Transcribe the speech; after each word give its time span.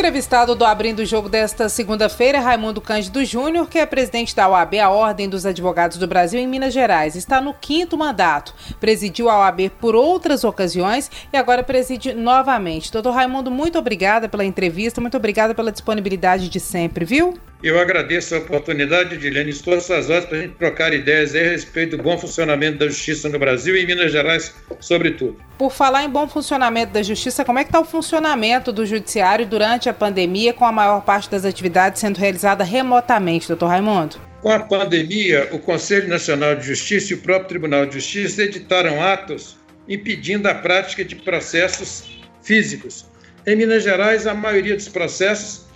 Entrevistado 0.00 0.54
do 0.54 0.64
Abrindo 0.64 1.00
o 1.00 1.04
Jogo 1.04 1.28
desta 1.28 1.68
segunda-feira 1.68 2.40
Raimundo 2.40 2.80
Cândido 2.80 3.22
Júnior, 3.22 3.68
que 3.68 3.78
é 3.78 3.84
presidente 3.84 4.34
da 4.34 4.48
OAB, 4.48 4.78
a 4.78 4.88
Ordem 4.88 5.28
dos 5.28 5.44
Advogados 5.44 5.98
do 5.98 6.06
Brasil, 6.06 6.40
em 6.40 6.48
Minas 6.48 6.72
Gerais. 6.72 7.14
Está 7.14 7.38
no 7.38 7.52
quinto 7.52 7.98
mandato. 7.98 8.54
Presidiu 8.80 9.28
a 9.28 9.40
OAB 9.40 9.68
por 9.78 9.94
outras 9.94 10.42
ocasiões 10.42 11.10
e 11.30 11.36
agora 11.36 11.62
preside 11.62 12.14
novamente. 12.14 12.90
Doutor 12.90 13.10
Raimundo, 13.10 13.50
muito 13.50 13.78
obrigada 13.78 14.26
pela 14.26 14.42
entrevista, 14.42 15.02
muito 15.02 15.18
obrigada 15.18 15.54
pela 15.54 15.70
disponibilidade 15.70 16.48
de 16.48 16.58
sempre, 16.58 17.04
viu? 17.04 17.38
Eu 17.62 17.78
agradeço 17.78 18.34
a 18.34 18.38
oportunidade, 18.38 19.18
Dilene, 19.18 19.50
estou 19.50 19.74
às 19.74 19.84
suas 19.84 20.08
horas 20.08 20.24
para 20.24 20.38
a 20.38 20.40
gente 20.40 20.54
trocar 20.54 20.94
ideias 20.94 21.34
a 21.34 21.38
respeito 21.38 21.98
do 21.98 22.02
bom 22.02 22.16
funcionamento 22.16 22.78
da 22.78 22.86
justiça 22.86 23.28
no 23.28 23.38
Brasil 23.38 23.76
e 23.76 23.82
em 23.82 23.86
Minas 23.86 24.10
Gerais, 24.10 24.54
sobretudo. 24.80 25.36
Por 25.58 25.70
falar 25.70 26.02
em 26.02 26.08
bom 26.08 26.26
funcionamento 26.26 26.94
da 26.94 27.02
justiça, 27.02 27.44
como 27.44 27.58
é 27.58 27.64
que 27.64 27.68
está 27.68 27.78
o 27.78 27.84
funcionamento 27.84 28.72
do 28.72 28.86
judiciário 28.86 29.46
durante 29.46 29.89
a 29.90 29.94
pandemia, 29.94 30.52
com 30.52 30.64
a 30.64 30.72
maior 30.72 31.02
parte 31.02 31.30
das 31.30 31.44
atividades 31.44 32.00
sendo 32.00 32.18
realizada 32.18 32.64
remotamente, 32.64 33.48
doutor 33.48 33.66
Raimundo? 33.66 34.16
Com 34.40 34.50
a 34.50 34.60
pandemia, 34.60 35.48
o 35.52 35.58
Conselho 35.58 36.08
Nacional 36.08 36.56
de 36.56 36.66
Justiça 36.66 37.12
e 37.12 37.16
o 37.16 37.18
próprio 37.18 37.48
Tribunal 37.48 37.84
de 37.84 37.94
Justiça 37.94 38.42
editaram 38.42 39.02
atos 39.02 39.58
impedindo 39.88 40.48
a 40.48 40.54
prática 40.54 41.04
de 41.04 41.16
processos 41.16 42.20
físicos. 42.42 43.06
Em 43.46 43.56
Minas 43.56 43.82
Gerais, 43.82 44.26
a 44.26 44.34
maioria 44.34 44.76
dos 44.76 44.88
processos 44.88 45.66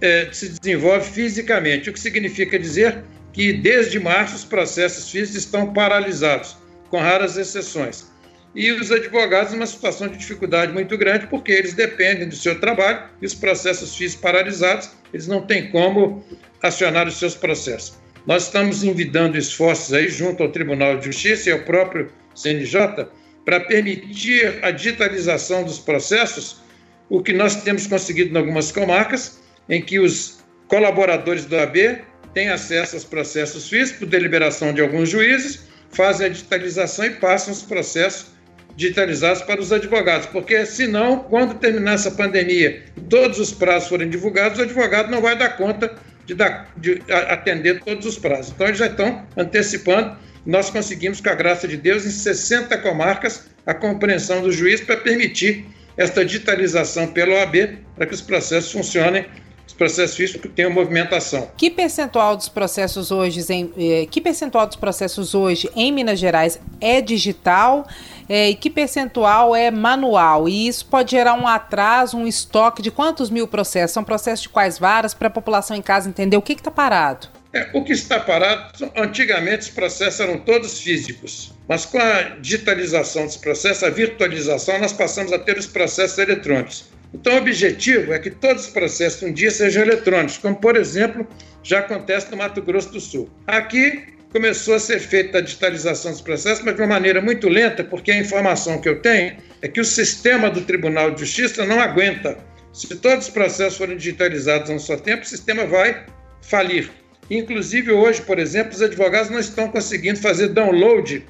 é, 0.00 0.28
se 0.32 0.48
desenvolve 0.48 1.08
fisicamente, 1.10 1.90
o 1.90 1.92
que 1.92 2.00
significa 2.00 2.58
dizer 2.58 3.04
que 3.32 3.52
desde 3.52 4.00
março 4.00 4.36
os 4.36 4.44
processos 4.44 5.10
físicos 5.10 5.44
estão 5.44 5.72
paralisados, 5.72 6.56
com 6.90 6.98
raras 6.98 7.36
exceções. 7.36 8.10
E 8.54 8.72
os 8.72 8.90
advogados 8.90 9.52
numa 9.52 9.66
situação 9.66 10.08
de 10.08 10.16
dificuldade 10.16 10.72
muito 10.72 10.96
grande, 10.96 11.26
porque 11.26 11.52
eles 11.52 11.74
dependem 11.74 12.28
do 12.28 12.34
seu 12.34 12.58
trabalho 12.58 13.04
e 13.20 13.26
os 13.26 13.34
processos 13.34 13.94
físicos 13.94 14.22
paralisados, 14.22 14.90
eles 15.12 15.26
não 15.26 15.42
têm 15.42 15.70
como 15.70 16.24
acionar 16.62 17.06
os 17.06 17.18
seus 17.18 17.34
processos. 17.34 17.98
Nós 18.26 18.44
estamos 18.44 18.82
envidando 18.82 19.38
esforços 19.38 19.92
aí 19.92 20.08
junto 20.08 20.42
ao 20.42 20.50
Tribunal 20.50 20.98
de 20.98 21.06
Justiça 21.06 21.48
e 21.48 21.52
ao 21.52 21.60
próprio 21.60 22.10
CNJ 22.34 23.06
para 23.44 23.60
permitir 23.60 24.58
a 24.62 24.70
digitalização 24.70 25.64
dos 25.64 25.78
processos, 25.78 26.60
o 27.08 27.22
que 27.22 27.32
nós 27.32 27.62
temos 27.62 27.86
conseguido 27.86 28.34
em 28.34 28.38
algumas 28.38 28.70
comarcas, 28.70 29.40
em 29.68 29.80
que 29.80 29.98
os 29.98 30.40
colaboradores 30.66 31.46
do 31.46 31.56
AB 31.56 31.98
têm 32.34 32.50
acesso 32.50 32.96
aos 32.96 33.04
processos 33.04 33.68
físicos, 33.68 34.00
por 34.00 34.08
deliberação 34.08 34.74
de 34.74 34.82
alguns 34.82 35.08
juízes, 35.08 35.66
fazem 35.90 36.26
a 36.26 36.28
digitalização 36.28 37.06
e 37.06 37.10
passam 37.10 37.52
os 37.52 37.62
processos 37.62 38.37
digitalizados 38.78 39.42
para 39.42 39.60
os 39.60 39.72
advogados, 39.72 40.28
porque 40.28 40.64
senão, 40.64 41.18
quando 41.18 41.54
terminar 41.54 41.94
essa 41.94 42.12
pandemia, 42.12 42.84
todos 43.10 43.40
os 43.40 43.52
prazos 43.52 43.88
forem 43.88 44.08
divulgados, 44.08 44.60
o 44.60 44.62
advogado 44.62 45.10
não 45.10 45.20
vai 45.20 45.36
dar 45.36 45.56
conta 45.56 45.96
de, 46.24 46.32
dar, 46.32 46.72
de 46.76 47.02
atender 47.08 47.80
todos 47.80 48.06
os 48.06 48.16
prazos. 48.16 48.52
Então, 48.52 48.68
eles 48.68 48.78
já 48.78 48.86
estão 48.86 49.26
antecipando. 49.36 50.16
Nós 50.46 50.70
conseguimos, 50.70 51.20
com 51.20 51.28
a 51.28 51.34
graça 51.34 51.66
de 51.66 51.76
Deus, 51.76 52.06
em 52.06 52.10
60 52.10 52.78
comarcas, 52.78 53.48
a 53.66 53.74
compreensão 53.74 54.42
do 54.42 54.52
juiz 54.52 54.80
para 54.80 54.96
permitir 54.96 55.66
esta 55.96 56.24
digitalização 56.24 57.08
pelo 57.08 57.32
OAB, 57.32 57.78
para 57.96 58.06
que 58.06 58.14
os 58.14 58.22
processos 58.22 58.70
funcionem 58.70 59.26
os 59.68 59.74
processos 59.74 60.16
físicos 60.16 60.50
têm 60.54 60.68
movimentação. 60.70 61.50
Que 61.54 61.68
percentual 61.68 62.34
dos 62.34 62.48
processos 62.48 63.10
hoje 63.10 63.44
em, 63.52 63.70
eh, 63.76 64.06
que 64.10 64.18
percentual 64.18 64.66
dos 64.66 64.76
processos 64.76 65.34
hoje 65.34 65.70
em 65.76 65.92
Minas 65.92 66.18
Gerais 66.18 66.58
é 66.80 67.02
digital 67.02 67.86
eh, 68.30 68.50
e 68.50 68.54
que 68.54 68.70
percentual 68.70 69.54
é 69.54 69.70
manual? 69.70 70.48
E 70.48 70.66
isso 70.66 70.86
pode 70.86 71.10
gerar 71.10 71.34
um 71.34 71.46
atraso, 71.46 72.16
um 72.16 72.26
estoque 72.26 72.80
de 72.80 72.90
quantos 72.90 73.28
mil 73.28 73.46
processos? 73.46 73.92
São 73.92 74.02
processos 74.02 74.44
de 74.44 74.48
quais 74.48 74.78
varas 74.78 75.12
para 75.12 75.28
a 75.28 75.30
população 75.30 75.76
em 75.76 75.82
casa 75.82 76.08
entender 76.08 76.38
o 76.38 76.42
que 76.42 76.54
está 76.54 76.70
parado? 76.70 77.28
É, 77.52 77.70
o 77.72 77.82
que 77.82 77.92
está 77.92 78.20
parado, 78.20 78.92
antigamente 78.94 79.62
os 79.62 79.70
processos 79.70 80.20
eram 80.20 80.38
todos 80.38 80.80
físicos, 80.80 81.54
mas 81.66 81.86
com 81.86 81.98
a 81.98 82.36
digitalização 82.40 83.24
dos 83.24 83.38
processos, 83.38 83.82
a 83.82 83.88
virtualização, 83.88 84.78
nós 84.78 84.92
passamos 84.92 85.32
a 85.32 85.38
ter 85.38 85.56
os 85.56 85.66
processos 85.66 86.18
eletrônicos. 86.18 86.84
Então, 87.14 87.34
o 87.34 87.38
objetivo 87.38 88.12
é 88.12 88.18
que 88.18 88.30
todos 88.30 88.66
os 88.66 88.70
processos 88.70 89.22
um 89.22 89.32
dia 89.32 89.50
sejam 89.50 89.82
eletrônicos, 89.82 90.36
como, 90.36 90.56
por 90.56 90.76
exemplo, 90.76 91.26
já 91.62 91.78
acontece 91.78 92.30
no 92.30 92.36
Mato 92.36 92.60
Grosso 92.60 92.92
do 92.92 93.00
Sul. 93.00 93.30
Aqui 93.46 94.04
começou 94.30 94.74
a 94.74 94.78
ser 94.78 95.00
feita 95.00 95.38
a 95.38 95.40
digitalização 95.40 96.12
dos 96.12 96.20
processos, 96.20 96.62
mas 96.62 96.76
de 96.76 96.82
uma 96.82 96.88
maneira 96.88 97.22
muito 97.22 97.48
lenta, 97.48 97.82
porque 97.82 98.10
a 98.10 98.18
informação 98.18 98.78
que 98.78 98.88
eu 98.90 99.00
tenho 99.00 99.38
é 99.62 99.68
que 99.68 99.80
o 99.80 99.84
sistema 99.84 100.50
do 100.50 100.60
Tribunal 100.60 101.12
de 101.12 101.20
Justiça 101.20 101.64
não 101.64 101.80
aguenta. 101.80 102.36
Se 102.74 102.94
todos 102.96 103.26
os 103.26 103.32
processos 103.32 103.78
forem 103.78 103.96
digitalizados 103.96 104.70
a 104.70 104.74
um 104.74 104.78
só 104.78 104.98
tempo, 104.98 105.22
o 105.22 105.26
sistema 105.26 105.66
vai 105.66 106.04
falir. 106.42 106.90
Inclusive, 107.30 107.90
hoje, 107.90 108.22
por 108.22 108.38
exemplo, 108.38 108.74
os 108.74 108.82
advogados 108.82 109.30
não 109.30 109.38
estão 109.38 109.68
conseguindo 109.68 110.18
fazer 110.18 110.48
download 110.48 111.24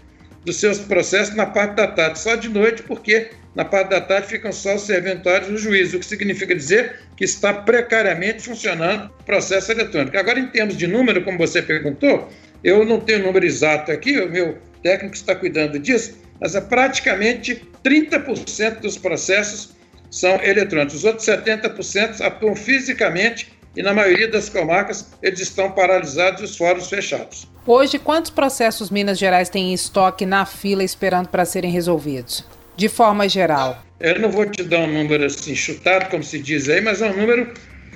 dos 0.44 0.56
seus 0.56 0.78
processos 0.78 1.34
na 1.34 1.46
parte 1.46 1.74
da 1.74 1.86
tarde, 1.88 2.18
só 2.18 2.36
de 2.36 2.48
noite, 2.48 2.82
porque 2.82 3.30
na 3.54 3.64
parte 3.64 3.90
da 3.90 4.00
tarde 4.00 4.28
ficam 4.28 4.52
só 4.52 4.76
os 4.76 4.82
serventuários 4.82 5.50
do 5.50 5.58
juiz, 5.58 5.92
o 5.92 5.98
que 5.98 6.06
significa 6.06 6.54
dizer 6.54 7.00
que 7.16 7.24
está 7.24 7.52
precariamente 7.52 8.42
funcionando 8.42 9.10
o 9.20 9.24
processo 9.24 9.72
eletrônico. 9.72 10.16
Agora, 10.16 10.38
em 10.38 10.46
termos 10.46 10.76
de 10.76 10.86
número, 10.86 11.24
como 11.24 11.36
você 11.36 11.60
perguntou, 11.60 12.30
eu 12.62 12.84
não 12.84 13.00
tenho 13.00 13.20
o 13.20 13.26
número 13.26 13.44
exato 13.44 13.90
aqui, 13.90 14.18
o 14.18 14.30
meu 14.30 14.58
técnico 14.82 15.16
está 15.16 15.34
cuidando 15.34 15.78
disso, 15.78 16.16
mas 16.40 16.54
é 16.54 16.60
praticamente 16.60 17.68
30% 17.84 18.80
dos 18.80 18.96
processos 18.96 19.76
são 20.10 20.40
eletrônicos. 20.42 20.94
Os 20.94 21.04
outros 21.04 21.26
70% 21.26 22.20
atuam 22.20 22.54
fisicamente 22.54 23.57
e, 23.76 23.82
na 23.82 23.92
maioria 23.92 24.28
das 24.28 24.48
comarcas, 24.48 25.10
eles 25.22 25.40
estão 25.40 25.70
paralisados 25.70 26.40
e 26.40 26.44
os 26.44 26.56
fóruns 26.56 26.88
fechados. 26.88 27.48
Hoje, 27.66 27.98
quantos 27.98 28.30
processos 28.30 28.90
Minas 28.90 29.18
Gerais 29.18 29.48
têm 29.48 29.70
em 29.70 29.74
estoque 29.74 30.24
na 30.24 30.46
fila 30.46 30.82
esperando 30.82 31.28
para 31.28 31.44
serem 31.44 31.70
resolvidos? 31.70 32.44
De 32.76 32.88
forma 32.88 33.28
geral. 33.28 33.82
Eu 34.00 34.18
não 34.20 34.30
vou 34.30 34.46
te 34.46 34.62
dar 34.62 34.78
um 34.80 34.92
número 34.92 35.24
assim 35.24 35.54
chutado, 35.54 36.08
como 36.08 36.22
se 36.22 36.38
diz 36.38 36.68
aí, 36.68 36.80
mas 36.80 37.02
é 37.02 37.10
um 37.10 37.16
número 37.16 37.52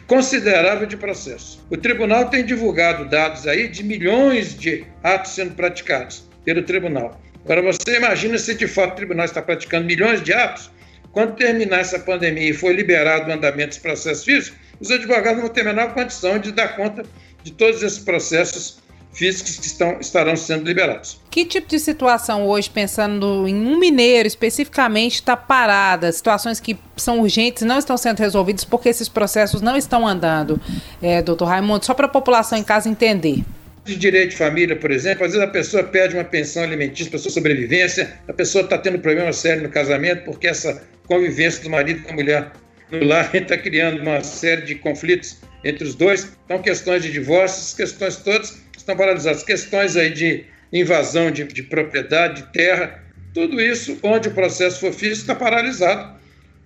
considerável 0.06 0.86
de 0.86 0.96
processos. 0.96 1.60
O 1.70 1.76
tribunal 1.76 2.28
tem 2.28 2.44
divulgado 2.44 3.08
dados 3.08 3.46
aí 3.46 3.68
de 3.68 3.82
milhões 3.82 4.54
de 4.58 4.84
atos 5.02 5.32
sendo 5.32 5.54
praticados 5.54 6.28
pelo 6.44 6.62
tribunal. 6.62 7.18
Agora, 7.44 7.62
você 7.62 7.96
imagina 7.96 8.36
se 8.36 8.54
de 8.54 8.66
fato 8.66 8.92
o 8.92 8.96
tribunal 8.96 9.24
está 9.24 9.40
praticando 9.40 9.86
milhões 9.86 10.22
de 10.22 10.32
atos, 10.32 10.70
quando 11.12 11.36
terminar 11.36 11.80
essa 11.80 11.98
pandemia 11.98 12.50
e 12.50 12.52
for 12.52 12.74
liberado 12.74 13.30
o 13.30 13.32
andamento 13.32 13.70
dos 13.70 13.78
processos 13.78 14.24
físicos, 14.24 14.58
os 14.82 14.90
advogados 14.90 15.34
não 15.34 15.46
vão 15.46 15.48
ter 15.54 15.60
a 15.60 15.64
menor 15.64 15.94
condição 15.94 16.38
de 16.38 16.50
dar 16.50 16.76
conta 16.76 17.04
de 17.44 17.52
todos 17.52 17.82
esses 17.82 18.00
processos 18.00 18.82
físicos 19.12 19.56
que 19.58 19.66
estão, 19.66 20.00
estarão 20.00 20.34
sendo 20.36 20.64
liberados. 20.64 21.20
Que 21.30 21.44
tipo 21.44 21.68
de 21.68 21.78
situação 21.78 22.46
hoje, 22.46 22.68
pensando 22.68 23.46
em 23.46 23.54
um 23.54 23.78
mineiro 23.78 24.26
especificamente, 24.26 25.16
está 25.16 25.36
parada? 25.36 26.10
Situações 26.10 26.58
que 26.58 26.76
são 26.96 27.20
urgentes 27.20 27.62
não 27.62 27.78
estão 27.78 27.96
sendo 27.96 28.18
resolvidas 28.18 28.64
porque 28.64 28.88
esses 28.88 29.08
processos 29.08 29.60
não 29.60 29.76
estão 29.76 30.06
andando, 30.06 30.60
é, 31.00 31.22
doutor 31.22 31.44
Raimundo, 31.44 31.84
só 31.84 31.94
para 31.94 32.06
a 32.06 32.08
população 32.08 32.58
em 32.58 32.64
casa 32.64 32.88
entender. 32.88 33.44
De 33.84 33.96
direito 33.96 34.30
de 34.30 34.36
família, 34.36 34.76
por 34.76 34.90
exemplo, 34.90 35.24
às 35.24 35.32
vezes 35.32 35.46
a 35.46 35.50
pessoa 35.50 35.84
pede 35.84 36.14
uma 36.14 36.24
pensão 36.24 36.62
alimentícia 36.62 37.10
para 37.10 37.18
sua 37.18 37.30
sobrevivência, 37.30 38.18
a 38.26 38.32
pessoa 38.32 38.64
está 38.64 38.78
tendo 38.78 38.98
problema 38.98 39.32
sério 39.32 39.62
no 39.62 39.68
casamento 39.68 40.24
porque 40.24 40.46
essa 40.46 40.82
convivência 41.06 41.62
do 41.62 41.70
marido 41.70 42.02
com 42.02 42.12
a 42.12 42.14
mulher 42.14 42.52
lar 43.00 43.34
está 43.34 43.56
criando 43.56 44.00
uma 44.00 44.22
série 44.22 44.62
de 44.62 44.74
conflitos 44.74 45.38
entre 45.64 45.84
os 45.84 45.94
dois. 45.94 46.36
Então, 46.44 46.60
questões 46.60 47.02
de 47.02 47.12
divórcio, 47.12 47.76
questões 47.76 48.16
todas 48.16 48.60
estão 48.76 48.96
paralisadas. 48.96 49.42
Questões 49.42 49.96
aí 49.96 50.10
de 50.10 50.44
invasão 50.72 51.30
de, 51.30 51.44
de 51.44 51.62
propriedade, 51.62 52.42
de 52.42 52.52
terra, 52.52 53.02
tudo 53.34 53.60
isso, 53.60 53.98
onde 54.02 54.28
o 54.28 54.34
processo 54.34 54.80
for 54.80 54.92
físico, 54.92 55.20
está 55.20 55.34
paralisado, 55.34 56.16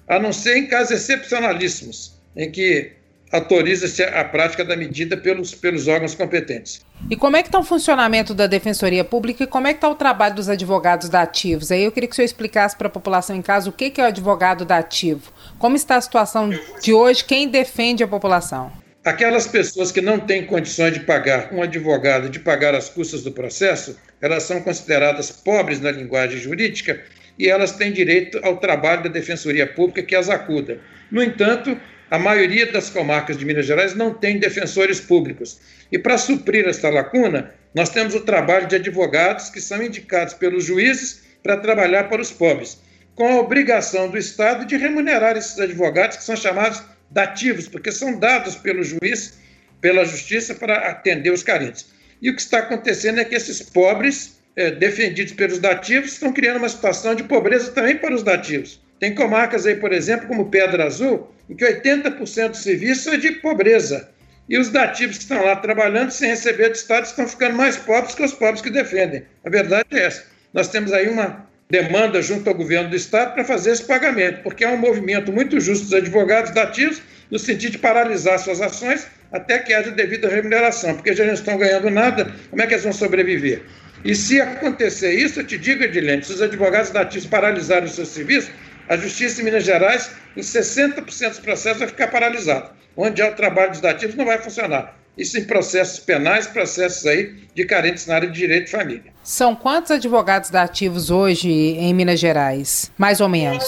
a 0.08 0.19
não 0.19 0.32
ser 0.32 0.56
em 0.56 0.67
casos 0.67 0.93
excepcionalíssimos, 0.93 2.14
em 2.37 2.50
que 2.50 2.93
autoriza-se 3.32 4.02
a 4.02 4.25
prática 4.25 4.64
da 4.64 4.76
medida 4.76 5.17
pelos, 5.17 5.55
pelos 5.55 5.88
órgãos 5.88 6.14
competentes. 6.14 6.81
E 7.11 7.17
como 7.17 7.37
é 7.37 7.43
que 7.43 7.49
está 7.49 7.58
o 7.58 7.64
funcionamento 7.64 8.32
da 8.32 8.46
Defensoria 8.46 9.05
Pública 9.05 9.44
e 9.44 9.46
como 9.46 9.67
é 9.67 9.72
que 9.72 9.79
está 9.79 9.88
o 9.88 9.94
trabalho 9.94 10.37
dos 10.37 10.49
advogados 10.49 11.08
da 11.08 11.22
Ativos? 11.22 11.70
Aí 11.70 11.82
eu 11.82 11.93
queria 11.93 12.08
que 12.08 12.12
o 12.12 12.17
senhor 12.17 12.26
explicasse 12.26 12.76
para 12.76 12.87
a 12.87 12.90
população 12.90 13.34
em 13.34 13.43
casa 13.43 13.69
o 13.69 13.72
que, 13.72 13.90
que 13.90 14.00
é 14.00 14.05
o 14.05 14.08
advogado 14.08 14.64
da 14.64 14.79
Ativo. 14.79 15.32
Como 15.58 15.75
está 15.75 15.97
a 15.97 16.00
situação 16.00 16.50
de 16.82 16.93
hoje, 16.93 17.25
quem 17.25 17.49
defende 17.49 18.05
a 18.05 18.08
população? 18.08 18.70
Aquelas 19.03 19.47
pessoas 19.47 19.91
que 19.91 20.03
não 20.03 20.20
têm 20.20 20.44
condições 20.44 20.93
de 20.93 21.00
pagar 21.00 21.50
um 21.50 21.62
advogado, 21.62 22.29
de 22.29 22.38
pagar 22.38 22.75
as 22.75 22.91
custas 22.91 23.23
do 23.23 23.32
processo, 23.32 23.99
elas 24.20 24.43
são 24.43 24.61
consideradas 24.61 25.31
pobres 25.31 25.81
na 25.81 25.91
linguagem 25.91 26.38
jurídica 26.38 27.03
e 27.38 27.49
elas 27.49 27.73
têm 27.73 27.91
direito 27.91 28.38
ao 28.43 28.58
trabalho 28.58 29.05
da 29.05 29.08
Defensoria 29.08 29.67
Pública 29.67 30.03
que 30.03 30.14
as 30.14 30.29
acuda. 30.29 30.79
No 31.11 31.23
entanto, 31.23 31.79
a 32.11 32.19
maioria 32.19 32.70
das 32.70 32.91
comarcas 32.91 33.38
de 33.38 33.47
Minas 33.47 33.64
Gerais 33.64 33.94
não 33.94 34.12
tem 34.12 34.38
defensores 34.38 35.00
públicos. 35.00 35.58
E 35.91 35.99
para 35.99 36.19
suprir 36.19 36.67
essa 36.69 36.91
lacuna, 36.91 37.55
nós 37.75 37.88
temos 37.88 38.14
o 38.14 38.20
trabalho 38.20 38.67
de 38.67 38.76
advogados 38.76 39.49
que 39.49 39.61
são 39.61 39.82
indicados 39.82 40.35
pelos 40.35 40.64
juízes 40.64 41.23
para 41.43 41.56
trabalhar 41.56 42.05
para 42.08 42.20
os 42.20 42.31
pobres, 42.31 42.79
com 43.16 43.26
a 43.26 43.40
obrigação 43.40 44.08
do 44.10 44.18
Estado 44.18 44.66
de 44.66 44.76
remunerar 44.76 45.36
esses 45.36 45.58
advogados 45.58 46.18
que 46.18 46.22
são 46.22 46.36
chamados 46.36 46.82
dativos, 47.10 47.66
porque 47.66 47.90
são 47.90 48.18
dados 48.18 48.54
pelo 48.56 48.84
juiz, 48.84 49.38
pela 49.80 50.04
justiça, 50.04 50.54
para 50.54 50.90
atender 50.90 51.32
os 51.32 51.42
carentes. 51.42 51.86
E 52.20 52.30
o 52.30 52.36
que 52.36 52.42
está 52.42 52.58
acontecendo 52.58 53.18
é 53.18 53.24
que 53.24 53.34
esses 53.34 53.62
pobres, 53.62 54.38
é, 54.54 54.70
defendidos 54.70 55.32
pelos 55.32 55.58
dativos, 55.58 56.12
estão 56.12 56.30
criando 56.30 56.58
uma 56.58 56.68
situação 56.68 57.14
de 57.14 57.24
pobreza 57.24 57.72
também 57.72 57.96
para 57.96 58.14
os 58.14 58.22
dativos. 58.22 58.80
Tem 59.00 59.14
comarcas 59.14 59.66
aí, 59.66 59.76
por 59.76 59.92
exemplo, 59.92 60.28
como 60.28 60.50
Pedra 60.50 60.84
Azul, 60.84 61.30
em 61.48 61.56
que 61.56 61.64
80% 61.64 62.50
do 62.50 62.56
serviço 62.56 63.10
é 63.10 63.16
de 63.16 63.32
pobreza. 63.32 64.10
E 64.48 64.58
os 64.58 64.69
dativos 64.69 65.16
que 65.16 65.22
estão 65.22 65.42
lá 65.42 65.56
trabalhando 65.56 66.10
sem 66.10 66.28
receber 66.28 66.69
do 66.69 66.74
Estado 66.74 67.04
estão 67.04 67.26
ficando 67.26 67.56
mais 67.56 67.76
pobres 67.76 68.14
que 68.14 68.22
os 68.22 68.32
pobres 68.32 68.60
que 68.60 68.70
defendem. 68.70 69.24
A 69.44 69.50
verdade 69.50 69.86
é 69.92 70.04
essa. 70.04 70.24
Nós 70.52 70.69
temos 70.69 70.92
aí 70.92 71.08
uma 71.08 71.46
demanda 71.68 72.22
junto 72.22 72.48
ao 72.48 72.54
governo 72.54 72.90
do 72.90 72.96
Estado 72.96 73.34
para 73.34 73.44
fazer 73.44 73.72
esse 73.72 73.84
pagamento, 73.84 74.42
porque 74.42 74.64
é 74.64 74.68
um 74.68 74.76
movimento 74.76 75.32
muito 75.32 75.58
justo 75.60 75.84
dos 75.84 75.94
advogados 75.94 76.52
dativos, 76.52 77.02
no 77.30 77.38
sentido 77.38 77.72
de 77.72 77.78
paralisar 77.78 78.38
suas 78.38 78.60
ações 78.60 79.06
até 79.32 79.58
que 79.58 79.74
haja 79.74 79.90
devida 79.90 80.28
remuneração, 80.28 80.94
porque 80.94 81.14
já 81.14 81.24
não 81.24 81.34
estão 81.34 81.58
ganhando 81.58 81.90
nada, 81.90 82.32
como 82.48 82.62
é 82.62 82.66
que 82.66 82.74
eles 82.74 82.84
vão 82.84 82.92
sobreviver? 82.92 83.62
E 84.04 84.14
se 84.14 84.40
acontecer 84.40 85.14
isso, 85.14 85.40
eu 85.40 85.44
te 85.44 85.58
digo, 85.58 85.82
Edilene, 85.82 86.22
se 86.22 86.32
os 86.32 86.40
advogados 86.40 86.90
dativos 86.90 87.26
paralisarem 87.26 87.86
o 87.86 87.88
seu 87.88 88.06
serviço, 88.06 88.50
a 88.88 88.96
Justiça 88.96 89.36
de 89.36 89.42
Minas 89.42 89.64
Gerais, 89.64 90.12
em 90.36 90.40
60% 90.40 91.28
dos 91.28 91.40
processos, 91.40 91.78
vai 91.78 91.88
ficar 91.88 92.08
paralisado. 92.08 92.70
Onde 92.96 93.20
há 93.20 93.30
o 93.30 93.34
trabalho 93.34 93.72
dos 93.72 93.80
dativos, 93.80 94.14
não 94.14 94.24
vai 94.24 94.38
funcionar. 94.38 94.96
Isso 95.16 95.38
em 95.38 95.44
processos 95.44 95.98
penais, 95.98 96.46
processos 96.46 97.06
aí 97.06 97.34
de 97.54 97.64
carentes 97.64 98.06
na 98.06 98.16
área 98.16 98.28
de 98.28 98.38
direito 98.38 98.66
de 98.66 98.70
família. 98.72 99.12
São 99.24 99.56
quantos 99.56 99.90
advogados 99.90 100.50
dativos 100.50 101.10
hoje 101.10 101.50
em 101.50 101.94
Minas 101.94 102.20
Gerais? 102.20 102.92
Mais 102.98 103.20
ou 103.20 103.28
menos. 103.28 103.64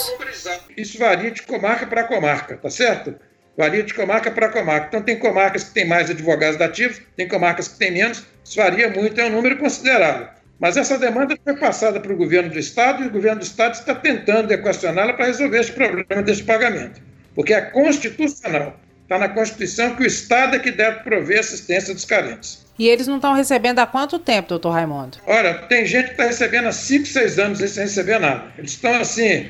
Isso 0.77 0.99
varia 0.99 1.31
de 1.31 1.43
comarca 1.43 1.87
para 1.87 2.05
comarca, 2.05 2.57
tá 2.57 2.71
certo? 2.71 3.15
Varia 3.57 3.83
de 3.83 3.93
comarca 3.93 4.31
para 4.31 4.51
comarca. 4.51 4.87
Então, 4.87 5.03
tem 5.03 5.19
comarcas 5.19 5.65
que 5.65 5.75
têm 5.75 5.85
mais 5.85 6.09
advogados 6.11 6.57
dativos, 6.57 7.01
tem 7.17 7.27
comarcas 7.27 7.67
que 7.67 7.79
têm 7.79 7.93
menos. 7.93 8.25
Isso 8.45 8.57
varia 8.57 8.89
muito, 8.89 9.21
é 9.21 9.25
um 9.25 9.31
número 9.31 9.57
considerável. 9.59 10.29
Mas 10.61 10.77
essa 10.77 10.99
demanda 10.99 11.37
foi 11.43 11.57
passada 11.57 11.99
para 11.99 12.13
o 12.13 12.17
governo 12.17 12.51
do 12.51 12.59
Estado 12.59 13.03
e 13.03 13.07
o 13.07 13.11
governo 13.11 13.41
do 13.41 13.45
Estado 13.45 13.75
está 13.75 13.95
tentando 13.95 14.53
equacioná-la 14.53 15.13
para 15.13 15.27
resolver 15.27 15.59
esse 15.59 15.73
problema 15.73 16.23
desse 16.23 16.43
pagamento. 16.43 17.01
Porque 17.35 17.55
é 17.55 17.61
constitucional. 17.61 18.79
Está 19.09 19.19
na 19.19 19.31
Constituição 19.31 19.97
que 19.97 20.03
o 20.03 20.07
Estado 20.07 20.57
é 20.57 20.59
que 20.59 20.71
deve 20.71 21.01
prover 21.01 21.41
assistência 21.41 21.95
dos 21.95 22.05
carentes. 22.05 22.67
E 22.79 22.87
eles 22.87 23.07
não 23.07 23.17
estão 23.17 23.33
recebendo 23.33 23.79
há 23.79 23.87
quanto 23.87 24.19
tempo, 24.19 24.51
doutor 24.51 24.73
Raimundo? 24.73 25.17
Olha, 25.27 25.55
tem 25.55 25.87
gente 25.87 26.09
que 26.09 26.11
está 26.11 26.25
recebendo 26.25 26.69
há 26.69 26.73
5, 26.73 27.07
6 27.07 27.39
anos 27.39 27.59
sem 27.59 27.85
receber 27.85 28.19
nada. 28.19 28.53
Eles 28.59 28.73
estão 28.73 28.93
assim, 29.01 29.49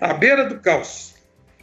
à 0.00 0.12
beira 0.12 0.44
do 0.44 0.58
caos. 0.58 1.14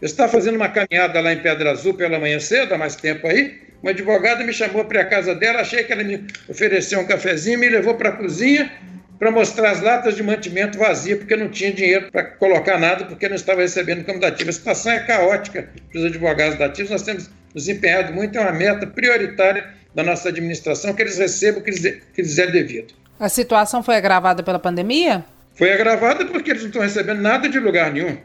Eu 0.01 0.05
estava 0.05 0.31
fazendo 0.31 0.55
uma 0.55 0.69
caminhada 0.69 1.19
lá 1.19 1.33
em 1.33 1.41
Pedra 1.41 1.71
Azul 1.71 1.95
pela 1.95 2.17
manhã 2.17 2.39
cedo, 2.39 2.73
há 2.73 2.77
mais 2.77 2.95
tempo 2.95 3.27
aí. 3.27 3.59
Uma 3.83 3.91
advogada 3.91 4.41
me 4.45 4.53
chamou 4.53 4.85
para 4.85 5.01
a 5.01 5.05
casa 5.05 5.35
dela, 5.35 5.59
achei 5.59 5.83
que 5.83 5.91
ela 5.91 6.05
me 6.05 6.25
ofereceu 6.47 7.01
um 7.01 7.05
cafezinho, 7.05 7.59
me 7.59 7.67
levou 7.67 7.95
para 7.95 8.07
a 8.07 8.13
cozinha 8.13 8.71
para 9.17 9.31
mostrar 9.31 9.71
as 9.71 9.81
latas 9.81 10.15
de 10.15 10.23
mantimento 10.23 10.77
vazias, 10.77 11.17
porque 11.17 11.35
não 11.35 11.49
tinha 11.49 11.71
dinheiro 11.71 12.11
para 12.11 12.23
colocar 12.23 12.77
nada, 12.77 13.05
porque 13.05 13.27
não 13.27 13.35
estava 13.35 13.61
recebendo 13.61 14.05
como 14.05 14.19
dativo. 14.19 14.49
A 14.49 14.53
situação 14.53 14.91
é 14.91 14.99
caótica 14.99 15.69
para 15.91 15.99
os 15.99 16.05
advogados 16.05 16.57
dativos. 16.57 16.91
Nós 16.91 17.01
temos 17.01 17.29
nos 17.53 17.67
empenhado 17.67 18.13
muito, 18.13 18.37
é 18.37 18.41
uma 18.41 18.51
meta 18.51 18.85
prioritária 18.85 19.65
da 19.95 20.03
nossa 20.03 20.29
administração 20.29 20.93
que 20.93 21.01
eles 21.01 21.17
recebam 21.17 21.61
o 21.61 21.63
que 21.63 21.71
lhes, 21.71 22.37
é 22.37 22.47
devido. 22.47 22.93
A 23.19 23.29
situação 23.29 23.81
foi 23.81 23.95
agravada 23.95 24.43
pela 24.43 24.59
pandemia? 24.59 25.25
Foi 25.55 25.73
agravada 25.73 26.25
porque 26.25 26.51
eles 26.51 26.61
não 26.61 26.69
estão 26.69 26.81
recebendo 26.83 27.19
nada 27.19 27.49
de 27.49 27.59
lugar 27.59 27.91
nenhum 27.91 28.17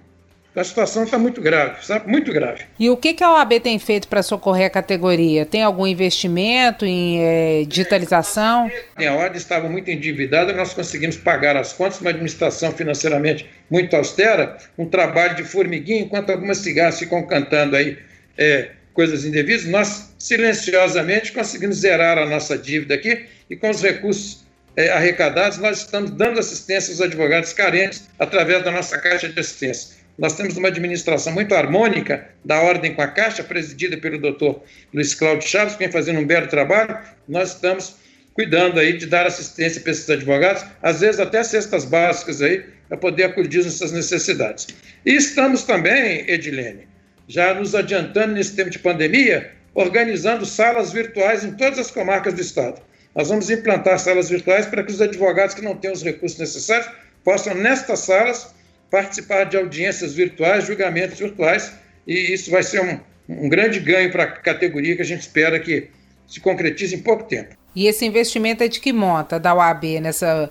a 0.55 0.65
situação 0.65 1.05
está 1.05 1.19
muito 1.19 1.41
grave, 1.41 1.85
sabe? 1.85 2.11
Muito 2.11 2.31
grave. 2.33 2.65
E 2.79 2.91
o 2.91 2.97
que, 2.97 3.15
que 3.15 3.25
a 3.25 3.33
OAB 3.33 3.55
tem 3.61 3.79
feito 3.79 4.07
para 4.07 4.23
socorrer 4.23 4.67
a 4.67 4.71
categoria? 4.71 5.47
Tem 5.47 5.63
algum 5.63 5.87
investimento 5.87 6.85
em 6.85 7.23
é, 7.23 7.65
digitalização? 7.67 8.71
A 8.97 9.13
ordem 9.13 9.39
estava 9.39 9.69
muito 9.69 9.91
endividada, 9.91 10.53
nós 10.53 10.75
conseguimos 10.75 11.17
pagar 11.17 11.57
as 11.57 11.73
contas, 11.73 12.01
uma 12.01 12.11
administração 12.11 12.71
financeiramente 12.73 13.49
muito 13.71 13.97
austera, 13.97 14.59
um 14.77 14.87
trabalho 14.87 15.37
de 15.37 15.45
formiguinha, 15.45 16.03
enquanto 16.03 16.31
algumas 16.31 16.59
cigarras 16.59 16.99
ficam 16.99 17.27
cantando 17.27 17.75
aí 17.75 17.97
é, 18.37 18.71
coisas 18.93 19.25
indevidas, 19.25 19.65
nós 19.65 20.15
silenciosamente 20.19 21.33
conseguimos 21.33 21.79
zerar 21.79 22.19
a 22.19 22.27
nossa 22.27 22.59
dívida 22.59 22.95
aqui 22.95 23.25
e 23.49 23.57
com 23.57 23.71
os 23.71 23.81
recursos 23.81 24.45
é, 24.77 24.91
arrecadados, 24.91 25.59
nós 25.59 25.79
estamos 25.79 26.11
dando 26.11 26.39
assistência 26.39 26.93
aos 26.93 27.01
advogados 27.01 27.53
carentes 27.53 28.09
através 28.19 28.63
da 28.63 28.71
nossa 28.71 28.99
caixa 28.99 29.29
de 29.29 29.39
assistência. 29.39 29.92
Nós 30.19 30.35
temos 30.35 30.57
uma 30.57 30.69
administração 30.69 31.33
muito 31.33 31.55
harmônica 31.55 32.29
da 32.45 32.61
Ordem 32.61 32.95
com 32.95 33.03
a 33.03 33.09
Caixa, 33.09 33.43
presidida 33.43 33.97
pelo 33.97 34.19
doutor 34.19 34.63
Luiz 34.93 35.15
Cláudio 35.15 35.49
Chaves, 35.49 35.75
que 35.75 35.81
vem 35.81 35.91
fazendo 35.91 36.21
um 36.21 36.27
belo 36.27 36.47
trabalho. 36.49 36.99
Nós 37.27 37.55
estamos 37.55 37.97
cuidando 38.35 38.79
aí 38.79 38.97
de 38.97 39.07
dar 39.07 39.27
assistência 39.27 39.81
para 39.81 39.93
esses 39.93 40.09
advogados, 40.09 40.65
às 40.83 41.01
vezes 41.01 41.21
até 41.21 41.43
cestas 41.43 41.85
básicas 41.85 42.43
aí, 42.43 42.65
para 42.89 42.99
poder 42.99 43.25
acudir 43.25 43.65
nessas 43.65 43.91
necessidades. 43.93 44.67
E 45.05 45.15
estamos 45.15 45.63
também, 45.63 46.31
Edilene, 46.31 46.87
já 47.27 47.55
nos 47.55 47.75
adiantando 47.75 48.35
nesse 48.35 48.55
tempo 48.55 48.71
de 48.71 48.79
pandemia, 48.79 49.51
organizando 49.75 50.45
salas 50.45 50.93
virtuais 50.93 51.43
em 51.43 51.53
todas 51.53 51.79
as 51.79 51.91
comarcas 51.91 52.35
do 52.35 52.41
Estado. 52.41 52.83
Nós 53.15 53.29
vamos 53.29 53.51
implantar 53.51 53.99
salas 53.99 54.29
virtuais 54.29 54.67
para 54.67 54.83
que 54.83 54.93
os 54.93 55.01
advogados 55.01 55.55
que 55.55 55.63
não 55.63 55.77
têm 55.77 55.91
os 55.91 56.03
recursos 56.03 56.39
necessários 56.39 56.91
possam, 57.25 57.55
nestas 57.55 58.01
salas, 58.01 58.55
participar 58.93 59.45
de 59.45 59.57
audiências 59.57 60.13
virtuais, 60.13 60.67
julgamentos 60.67 61.19
virtuais, 61.19 61.73
e 62.07 62.35
isso 62.35 62.51
vai 62.51 62.63
ser 62.63 62.83
um, 62.83 63.01
um 63.27 63.49
grande 63.49 63.81
ganho 63.81 64.13
para 64.13 64.25
a 64.25 64.27
categoria 64.27 64.95
que 64.95 65.01
a 65.01 65.05
gente 65.05 65.23
espera 65.23 65.59
que 65.59 65.89
se 66.27 66.39
concretize 66.41 66.95
em 66.95 67.01
pouco 67.01 67.25
tempo. 67.25 67.57
E 67.75 67.87
esse 67.87 68.05
investimento 68.05 68.63
é 68.63 68.69
de 68.69 68.79
que 68.81 68.93
monta 68.93 69.41
da 69.41 69.55
UAB 69.55 69.99
nessa, 70.03 70.51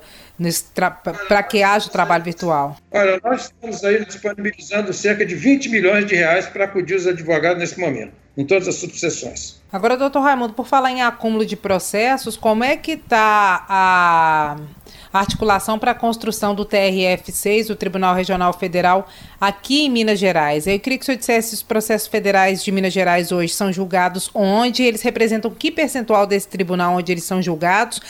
para 1.28 1.44
que 1.44 1.62
haja 1.62 1.88
o 1.88 1.92
trabalho 1.92 2.24
virtual? 2.24 2.78
Olha, 2.90 3.22
nós 3.24 3.44
estamos 3.44 3.84
aí 3.84 4.04
disponibilizando 4.04 4.92
cerca 4.92 5.24
de 5.24 5.36
20 5.36 5.70
milhões 5.70 6.08
de 6.08 6.16
reais 6.16 6.48
para 6.48 6.66
acudir 6.66 6.96
os 6.96 7.06
advogados 7.06 7.60
nesse 7.60 7.80
momento, 7.80 8.14
em 8.36 8.44
todas 8.44 8.68
as 8.68 8.74
subseções. 8.74 9.62
Agora, 9.72 9.96
doutor 9.96 10.22
Raimundo, 10.22 10.54
por 10.54 10.66
falar 10.66 10.90
em 10.90 11.04
acúmulo 11.04 11.46
de 11.46 11.56
processos, 11.56 12.36
como 12.36 12.64
é 12.64 12.76
que 12.76 12.94
está 12.94 13.68
a 13.70 14.58
articulação 15.20 15.78
para 15.78 15.92
a 15.92 15.96
construção 15.96 16.56
do 16.56 16.66
TRF6, 16.66 17.70
o 17.70 17.76
Tribunal 17.76 18.16
Regional 18.16 18.54
Federal, 18.54 19.10
aqui 19.40 19.86
em 19.86 19.90
Minas 19.90 20.20
Gerais. 20.20 20.68
Eu 20.68 20.80
queria 20.80 20.98
que 20.98 21.04
o 21.04 21.06
senhor 21.06 21.18
dissesse 21.18 21.54
os 21.54 21.64
processos 21.64 22.08
federais 22.08 22.64
de 22.64 22.72
Minas 22.72 22.94
Gerais 22.94 23.32
hoje 23.32 23.54
são 23.54 23.72
julgados 23.72 24.30
onde, 24.34 24.84
eles 24.84 25.02
representam 25.02 25.52
que 25.52 25.72
percentual 25.72 26.26
desse 26.26 26.48
tribunal 26.48 26.96
onde 26.96 27.12
eles 27.12 27.24
são 27.24 27.42
julgados, 27.42 28.02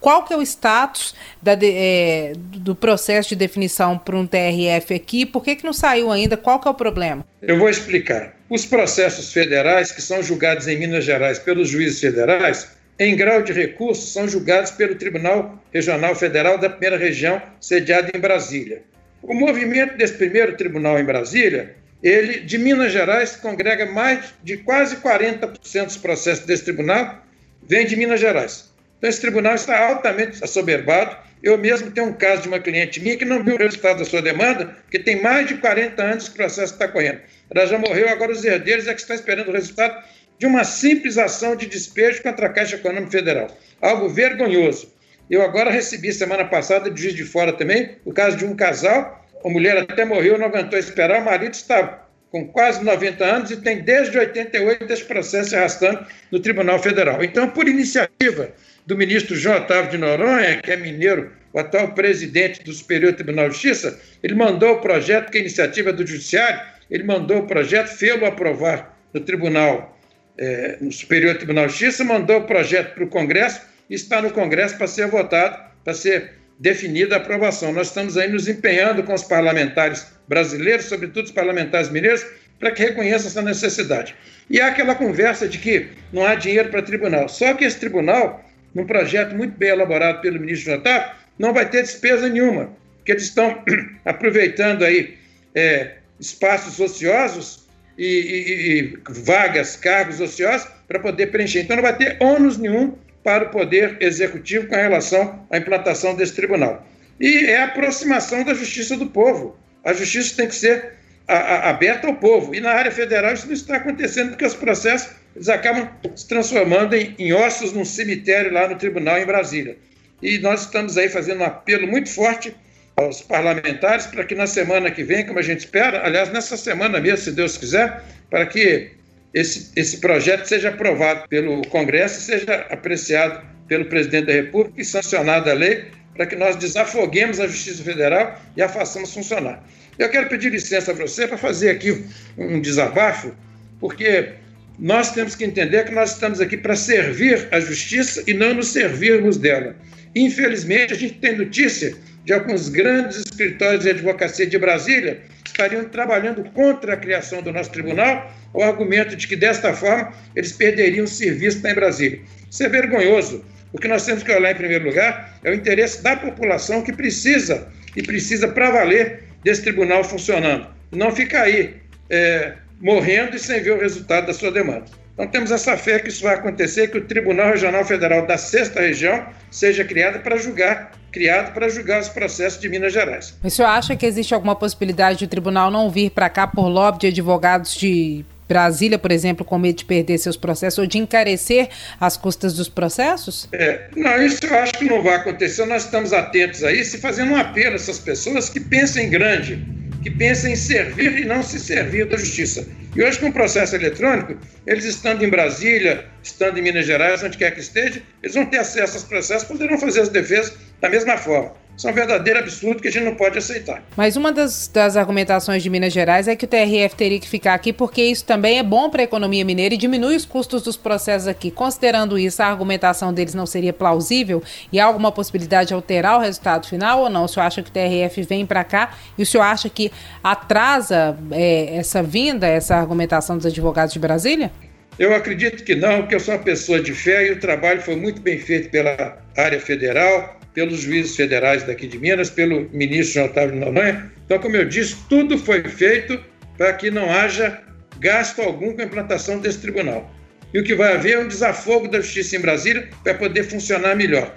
qual 0.00 0.24
que 0.24 0.32
é 0.32 0.36
o 0.36 0.42
status 0.42 1.14
da, 1.42 1.56
é, 1.62 2.32
do 2.36 2.74
processo 2.74 3.28
de 3.28 3.36
definição 3.36 3.98
para 3.98 4.16
um 4.16 4.26
TRF 4.26 4.94
aqui? 4.94 5.26
Por 5.26 5.44
que, 5.44 5.56
que 5.56 5.64
não 5.64 5.74
saiu 5.74 6.10
ainda? 6.10 6.36
Qual 6.36 6.58
que 6.58 6.66
é 6.66 6.70
o 6.70 6.74
problema? 6.74 7.24
Eu 7.42 7.58
vou 7.58 7.68
explicar. 7.68 8.34
Os 8.48 8.64
processos 8.64 9.32
federais 9.32 9.92
que 9.92 10.00
são 10.00 10.22
julgados 10.22 10.66
em 10.66 10.78
Minas 10.78 11.04
Gerais 11.04 11.38
pelos 11.38 11.68
juízes 11.68 12.00
federais 12.00 12.79
em 13.00 13.16
grau 13.16 13.42
de 13.42 13.50
recurso, 13.50 14.12
são 14.12 14.28
julgados 14.28 14.72
pelo 14.72 14.94
Tribunal 14.94 15.58
Regional 15.72 16.14
Federal 16.14 16.58
da 16.58 16.68
Primeira 16.68 16.98
Região, 16.98 17.40
sediado 17.58 18.10
em 18.14 18.20
Brasília. 18.20 18.82
O 19.22 19.32
movimento 19.32 19.96
desse 19.96 20.12
primeiro 20.12 20.54
tribunal 20.54 20.98
em 20.98 21.04
Brasília, 21.04 21.74
ele, 22.02 22.40
de 22.40 22.58
Minas 22.58 22.92
Gerais, 22.92 23.36
congrega 23.36 23.86
mais 23.86 24.34
de 24.44 24.58
quase 24.58 24.96
40% 24.96 25.86
dos 25.86 25.96
processos 25.96 26.44
desse 26.44 26.64
tribunal, 26.64 27.24
vem 27.66 27.86
de 27.86 27.96
Minas 27.96 28.20
Gerais. 28.20 28.70
Então, 28.98 29.08
esse 29.08 29.20
tribunal 29.22 29.54
está 29.54 29.78
altamente 29.78 30.44
assoberbado. 30.44 31.16
Eu 31.42 31.56
mesmo 31.56 31.90
tenho 31.90 32.08
um 32.08 32.12
caso 32.12 32.42
de 32.42 32.48
uma 32.48 32.60
cliente 32.60 33.00
minha 33.00 33.16
que 33.16 33.24
não 33.24 33.42
viu 33.42 33.54
o 33.54 33.58
resultado 33.58 34.00
da 34.00 34.04
sua 34.04 34.20
demanda, 34.20 34.76
porque 34.82 34.98
tem 34.98 35.22
mais 35.22 35.46
de 35.46 35.54
40 35.54 36.02
anos 36.02 36.28
que 36.28 36.34
o 36.34 36.36
processo 36.36 36.74
está 36.74 36.86
correndo. 36.86 37.20
Ela 37.50 37.64
já 37.64 37.78
morreu, 37.78 38.10
agora 38.10 38.30
os 38.30 38.44
herdeiros 38.44 38.86
é 38.86 38.92
que 38.92 39.00
estão 39.00 39.16
esperando 39.16 39.48
o 39.48 39.52
resultado 39.52 40.04
de 40.40 40.46
uma 40.46 40.64
simples 40.64 41.18
ação 41.18 41.54
de 41.54 41.66
despejo 41.66 42.22
contra 42.22 42.46
a 42.46 42.48
Caixa 42.48 42.76
Econômica 42.76 43.12
Federal. 43.12 43.46
Algo 43.78 44.08
vergonhoso. 44.08 44.90
Eu 45.28 45.42
agora 45.42 45.70
recebi 45.70 46.10
semana 46.14 46.46
passada, 46.46 46.90
de 46.90 47.02
Juiz 47.02 47.14
de 47.14 47.24
Fora 47.24 47.52
também, 47.52 47.98
o 48.06 48.12
caso 48.12 48.38
de 48.38 48.46
um 48.46 48.56
casal, 48.56 49.22
a 49.44 49.48
mulher 49.50 49.76
até 49.76 50.02
morreu, 50.02 50.38
não 50.38 50.46
aguentou 50.46 50.78
esperar, 50.78 51.20
o 51.20 51.24
marido 51.26 51.52
estava 51.52 52.08
com 52.30 52.48
quase 52.48 52.82
90 52.82 53.22
anos 53.22 53.50
e 53.50 53.58
tem 53.58 53.82
desde 53.82 54.16
88 54.16 54.90
esse 54.90 55.04
processo 55.04 55.54
arrastando 55.54 56.06
no 56.32 56.40
Tribunal 56.40 56.82
Federal. 56.82 57.22
Então, 57.22 57.50
por 57.50 57.68
iniciativa 57.68 58.50
do 58.86 58.96
ministro 58.96 59.36
João 59.36 59.58
Otávio 59.58 59.90
de 59.90 59.98
Noronha, 59.98 60.62
que 60.62 60.72
é 60.72 60.76
mineiro, 60.76 61.32
o 61.52 61.58
atual 61.58 61.92
presidente 61.92 62.64
do 62.64 62.72
Superior 62.72 63.12
Tribunal 63.12 63.48
de 63.48 63.56
Justiça, 63.56 64.00
ele 64.22 64.34
mandou 64.34 64.76
o 64.76 64.80
projeto, 64.80 65.30
que 65.30 65.36
é 65.36 65.42
iniciativa 65.42 65.92
do 65.92 66.06
Judiciário, 66.06 66.62
ele 66.90 67.02
mandou 67.02 67.40
o 67.40 67.46
projeto, 67.46 67.88
fê-lo 67.88 68.24
aprovar 68.24 68.96
no 69.12 69.20
Tribunal, 69.20 69.99
é, 70.40 70.78
no 70.80 70.90
Superior 70.90 71.36
Tribunal 71.36 71.66
de 71.66 71.72
Justiça, 71.72 72.02
mandou 72.02 72.38
o 72.38 72.44
projeto 72.44 72.94
para 72.94 73.04
o 73.04 73.08
Congresso 73.08 73.60
e 73.90 73.94
está 73.94 74.22
no 74.22 74.30
Congresso 74.30 74.78
para 74.78 74.86
ser 74.86 75.06
votado, 75.06 75.62
para 75.84 75.92
ser 75.92 76.32
definida 76.58 77.16
a 77.16 77.18
aprovação. 77.18 77.72
Nós 77.72 77.88
estamos 77.88 78.16
aí 78.16 78.28
nos 78.28 78.48
empenhando 78.48 79.02
com 79.02 79.12
os 79.12 79.22
parlamentares 79.22 80.06
brasileiros, 80.26 80.86
sobretudo 80.86 81.26
os 81.26 81.30
parlamentares 81.30 81.90
mineiros, 81.90 82.24
para 82.58 82.70
que 82.70 82.82
reconheçam 82.82 83.28
essa 83.28 83.42
necessidade. 83.42 84.14
E 84.48 84.60
há 84.60 84.68
aquela 84.68 84.94
conversa 84.94 85.46
de 85.46 85.58
que 85.58 85.88
não 86.12 86.26
há 86.26 86.34
dinheiro 86.34 86.70
para 86.70 86.82
tribunal. 86.82 87.28
Só 87.28 87.52
que 87.54 87.64
esse 87.64 87.78
tribunal, 87.78 88.44
num 88.74 88.86
projeto 88.86 89.34
muito 89.34 89.56
bem 89.56 89.70
elaborado 89.70 90.20
pelo 90.22 90.40
ministro 90.40 90.74
Otávio, 90.74 91.10
não 91.38 91.52
vai 91.52 91.68
ter 91.68 91.82
despesa 91.82 92.28
nenhuma, 92.28 92.70
porque 92.96 93.12
eles 93.12 93.24
estão 93.24 93.62
aproveitando 94.04 94.84
aí 94.84 95.16
é, 95.54 95.96
espaços 96.18 96.78
ociosos 96.80 97.66
e, 98.00 98.06
e, 98.06 98.80
e, 98.80 98.98
vagas, 99.10 99.76
cargos 99.76 100.20
ociosos 100.20 100.66
para 100.88 100.98
poder 100.98 101.26
preencher. 101.26 101.60
Então 101.60 101.76
não 101.76 101.82
vai 101.82 101.94
ter 101.94 102.16
ônus 102.18 102.56
nenhum 102.56 102.94
para 103.22 103.44
o 103.44 103.50
Poder 103.50 103.98
Executivo 104.00 104.66
com 104.68 104.74
relação 104.74 105.46
à 105.50 105.58
implantação 105.58 106.14
desse 106.14 106.34
tribunal. 106.34 106.86
E 107.20 107.44
é 107.44 107.58
a 107.58 107.64
aproximação 107.64 108.42
da 108.42 108.54
justiça 108.54 108.96
do 108.96 109.06
povo. 109.06 109.54
A 109.84 109.92
justiça 109.92 110.34
tem 110.34 110.48
que 110.48 110.54
ser 110.54 110.94
a, 111.28 111.34
a, 111.34 111.70
aberta 111.70 112.06
ao 112.06 112.14
povo. 112.14 112.54
E 112.54 112.60
na 112.60 112.70
área 112.70 112.90
federal 112.90 113.34
isso 113.34 113.46
não 113.46 113.52
está 113.52 113.76
acontecendo, 113.76 114.30
porque 114.30 114.46
os 114.46 114.54
processos 114.54 115.10
eles 115.36 115.50
acabam 115.50 115.86
se 116.16 116.26
transformando 116.26 116.94
em, 116.94 117.14
em 117.18 117.34
ossos 117.34 117.74
num 117.74 117.84
cemitério 117.84 118.50
lá 118.50 118.66
no 118.66 118.76
tribunal 118.76 119.18
em 119.18 119.26
Brasília. 119.26 119.76
E 120.22 120.38
nós 120.38 120.62
estamos 120.62 120.96
aí 120.96 121.10
fazendo 121.10 121.40
um 121.40 121.44
apelo 121.44 121.86
muito 121.86 122.08
forte 122.08 122.54
aos 122.96 123.22
parlamentares 123.22 124.06
para 124.06 124.24
que 124.24 124.34
na 124.34 124.46
semana 124.46 124.90
que 124.90 125.02
vem, 125.02 125.26
como 125.26 125.38
a 125.38 125.42
gente 125.42 125.60
espera, 125.60 126.04
aliás, 126.04 126.30
nessa 126.30 126.56
semana 126.56 127.00
mesmo, 127.00 127.18
se 127.18 127.32
Deus 127.32 127.56
quiser, 127.56 128.02
para 128.28 128.46
que 128.46 128.90
esse, 129.32 129.70
esse 129.76 129.98
projeto 129.98 130.46
seja 130.46 130.70
aprovado 130.70 131.28
pelo 131.28 131.62
Congresso 131.68 132.20
seja 132.20 132.66
apreciado 132.68 133.42
pelo 133.68 133.84
presidente 133.84 134.26
da 134.26 134.32
República 134.32 134.80
e 134.80 134.84
sancionada 134.84 135.52
a 135.52 135.54
lei 135.54 135.84
para 136.14 136.26
que 136.26 136.36
nós 136.36 136.56
desafoguemos 136.56 137.38
a 137.38 137.46
Justiça 137.46 137.82
Federal 137.84 138.38
e 138.56 138.62
a 138.62 138.68
façamos 138.68 139.14
funcionar. 139.14 139.64
Eu 139.98 140.08
quero 140.08 140.28
pedir 140.28 140.50
licença 140.50 140.90
a 140.90 140.94
você 140.94 141.28
para 141.28 141.38
fazer 141.38 141.70
aqui 141.70 142.04
um 142.36 142.60
desabafo, 142.60 143.32
porque 143.78 144.30
nós 144.78 145.12
temos 145.12 145.36
que 145.36 145.44
entender 145.44 145.84
que 145.84 145.94
nós 145.94 146.12
estamos 146.12 146.40
aqui 146.40 146.56
para 146.56 146.74
servir 146.74 147.48
a 147.52 147.60
justiça 147.60 148.24
e 148.26 148.34
não 148.34 148.54
nos 148.54 148.68
servirmos 148.68 149.36
dela. 149.36 149.76
Infelizmente, 150.14 150.92
a 150.92 150.96
gente 150.96 151.14
tem 151.14 151.36
notícia 151.36 151.94
de 152.24 152.32
alguns 152.32 152.68
grandes 152.68 153.18
escritórios 153.18 153.82
de 153.82 153.90
advocacia 153.90 154.46
de 154.46 154.58
Brasília 154.58 155.22
estariam 155.44 155.84
trabalhando 155.84 156.44
contra 156.50 156.94
a 156.94 156.96
criação 156.96 157.42
do 157.42 157.52
nosso 157.52 157.70
tribunal, 157.70 158.32
o 158.52 158.62
argumento 158.62 159.16
de 159.16 159.26
que 159.26 159.36
desta 159.36 159.72
forma 159.72 160.12
eles 160.34 160.52
perderiam 160.52 161.04
o 161.04 161.08
serviço 161.08 161.66
em 161.66 161.74
Brasília. 161.74 162.20
Isso 162.50 162.62
é 162.62 162.68
vergonhoso. 162.68 163.44
O 163.72 163.78
que 163.78 163.88
nós 163.88 164.04
temos 164.04 164.22
que 164.22 164.32
olhar 164.32 164.50
em 164.50 164.56
primeiro 164.56 164.84
lugar 164.84 165.38
é 165.44 165.50
o 165.50 165.54
interesse 165.54 166.02
da 166.02 166.16
população 166.16 166.82
que 166.82 166.92
precisa 166.92 167.68
e 167.96 168.02
precisa 168.02 168.48
para 168.48 168.70
valer 168.70 169.24
desse 169.42 169.62
tribunal 169.62 170.02
funcionando. 170.02 170.66
Não 170.90 171.14
ficar 171.14 171.42
aí 171.42 171.76
é, 172.08 172.54
morrendo 172.80 173.36
e 173.36 173.38
sem 173.38 173.62
ver 173.62 173.72
o 173.72 173.80
resultado 173.80 174.26
da 174.26 174.34
sua 174.34 174.50
demanda. 174.50 174.99
Então 175.20 175.30
temos 175.30 175.50
essa 175.50 175.76
fé 175.76 175.98
que 175.98 176.08
isso 176.08 176.22
vai 176.22 176.34
acontecer, 176.34 176.88
que 176.88 176.96
o 176.96 177.04
Tribunal 177.04 177.50
Regional 177.50 177.84
Federal 177.84 178.26
da 178.26 178.38
Sexta 178.38 178.80
Região 178.80 179.26
seja 179.50 179.84
criado 179.84 180.22
para 180.22 180.38
julgar, 180.38 180.92
criado 181.12 181.52
para 181.52 181.68
julgar 181.68 182.00
os 182.00 182.08
processos 182.08 182.58
de 182.58 182.70
Minas 182.70 182.94
Gerais. 182.94 183.38
O 183.44 183.50
senhor 183.50 183.68
acha 183.68 183.94
que 183.94 184.06
existe 184.06 184.32
alguma 184.32 184.56
possibilidade 184.56 185.18
de 185.18 185.26
o 185.26 185.28
tribunal 185.28 185.70
não 185.70 185.90
vir 185.90 186.10
para 186.10 186.30
cá 186.30 186.46
por 186.46 186.68
lobby 186.68 187.00
de 187.00 187.06
advogados 187.08 187.74
de 187.74 188.24
Brasília, 188.48 188.98
por 188.98 189.12
exemplo, 189.12 189.44
com 189.44 189.58
medo 189.58 189.76
de 189.76 189.84
perder 189.84 190.16
seus 190.16 190.38
processos 190.38 190.78
ou 190.78 190.86
de 190.86 190.96
encarecer 190.96 191.68
as 192.00 192.16
custas 192.16 192.54
dos 192.54 192.70
processos? 192.70 193.46
É, 193.52 193.88
não, 193.94 194.22
isso 194.22 194.46
eu 194.46 194.58
acho 194.58 194.72
que 194.72 194.86
não 194.86 195.02
vai 195.02 195.16
acontecer. 195.16 195.66
Nós 195.66 195.84
estamos 195.84 196.14
atentos 196.14 196.64
a 196.64 196.72
isso 196.72 196.96
e 196.96 196.98
fazendo 196.98 197.32
um 197.32 197.36
apelo 197.36 197.72
a 197.72 197.74
essas 197.74 197.98
pessoas 197.98 198.48
que 198.48 198.58
pensem 198.58 199.10
grande 199.10 199.79
que 200.02 200.10
pensam 200.10 200.50
em 200.50 200.56
servir 200.56 201.18
e 201.18 201.24
não 201.24 201.42
se 201.42 201.58
servir 201.58 202.06
da 202.06 202.16
justiça. 202.16 202.66
E 202.94 203.02
hoje, 203.02 203.18
com 203.18 203.28
o 203.28 203.32
processo 203.32 203.76
eletrônico, 203.76 204.36
eles 204.66 204.84
estando 204.84 205.24
em 205.24 205.28
Brasília, 205.28 206.06
estando 206.22 206.58
em 206.58 206.62
Minas 206.62 206.86
Gerais, 206.86 207.22
onde 207.22 207.38
quer 207.38 207.52
que 207.52 207.60
esteja, 207.60 208.02
eles 208.22 208.34
vão 208.34 208.46
ter 208.46 208.58
acesso 208.58 208.94
aos 208.94 209.04
processos, 209.04 209.46
poderão 209.46 209.78
fazer 209.78 210.00
as 210.00 210.08
defesas 210.08 210.54
da 210.80 210.88
mesma 210.88 211.16
forma. 211.16 211.52
Isso 211.76 211.88
é 211.88 211.92
um 211.92 211.94
verdadeiro 211.94 212.38
absurdo 212.38 212.82
que 212.82 212.88
a 212.88 212.90
gente 212.90 213.04
não 213.04 213.14
pode 213.14 213.38
aceitar. 213.38 213.82
Mas 213.96 214.14
uma 214.14 214.30
das, 214.30 214.68
das 214.68 214.96
argumentações 214.96 215.62
de 215.62 215.70
Minas 215.70 215.92
Gerais 215.92 216.28
é 216.28 216.36
que 216.36 216.44
o 216.44 216.48
TRF 216.48 216.94
teria 216.94 217.18
que 217.18 217.28
ficar 217.28 217.54
aqui 217.54 217.72
porque 217.72 218.02
isso 218.02 218.24
também 218.24 218.58
é 218.58 218.62
bom 218.62 218.90
para 218.90 219.00
a 219.00 219.04
economia 219.04 219.44
mineira 219.44 219.74
e 219.74 219.78
diminui 219.78 220.14
os 220.14 220.26
custos 220.26 220.62
dos 220.62 220.76
processos 220.76 221.26
aqui. 221.26 221.50
Considerando 221.50 222.18
isso, 222.18 222.42
a 222.42 222.46
argumentação 222.46 223.14
deles 223.14 223.32
não 223.32 223.46
seria 223.46 223.72
plausível 223.72 224.42
e 224.70 224.78
há 224.78 224.84
alguma 224.84 225.10
possibilidade 225.10 225.68
de 225.68 225.74
alterar 225.74 226.18
o 226.18 226.20
resultado 226.20 226.68
final 226.68 227.00
ou 227.00 227.08
não? 227.08 227.24
O 227.24 227.28
senhor 227.28 227.46
acha 227.46 227.62
que 227.62 227.70
o 227.70 227.72
TRF 227.72 228.22
vem 228.24 228.44
para 228.44 228.62
cá 228.62 228.94
e 229.16 229.22
o 229.22 229.26
senhor 229.26 229.44
acha 229.44 229.70
que 229.70 229.90
atrasa 230.22 231.16
é, 231.30 231.76
essa 231.76 232.02
vinda, 232.02 232.46
essa 232.46 232.76
argumentação 232.76 233.36
dos 233.36 233.46
advogados 233.46 233.94
de 233.94 233.98
Brasília? 233.98 234.52
Eu 234.98 235.14
acredito 235.14 235.64
que 235.64 235.74
não, 235.74 236.00
porque 236.00 236.14
eu 236.14 236.20
sou 236.20 236.34
uma 236.34 236.42
pessoa 236.42 236.78
de 236.78 236.92
fé 236.92 237.28
e 237.28 237.32
o 237.32 237.40
trabalho 237.40 237.80
foi 237.80 237.96
muito 237.96 238.20
bem 238.20 238.38
feito 238.38 238.68
pela 238.68 239.18
área 239.34 239.58
federal 239.58 240.39
pelos 240.60 240.80
juízes 240.80 241.16
federais 241.16 241.62
daqui 241.62 241.86
de 241.86 241.98
Minas, 241.98 242.28
pelo 242.28 242.68
ministro 242.70 243.24
Otávio 243.24 243.56
Noronha. 243.56 244.12
Então, 244.26 244.38
como 244.38 244.56
eu 244.56 244.68
disse, 244.68 244.94
tudo 245.08 245.38
foi 245.38 245.62
feito 245.64 246.22
para 246.58 246.74
que 246.74 246.90
não 246.90 247.10
haja 247.10 247.62
gasto 247.98 248.42
algum 248.42 248.74
com 248.74 248.82
a 248.82 248.84
implantação 248.84 249.38
desse 249.38 249.58
tribunal. 249.58 250.14
E 250.52 250.60
o 250.60 250.62
que 250.62 250.74
vai 250.74 250.92
haver 250.92 251.14
é 251.14 251.18
um 251.18 251.28
desafogo 251.28 251.88
da 251.88 252.02
justiça 252.02 252.36
em 252.36 252.40
Brasília 252.40 252.90
para 253.02 253.14
poder 253.14 253.44
funcionar 253.44 253.96
melhor. 253.96 254.36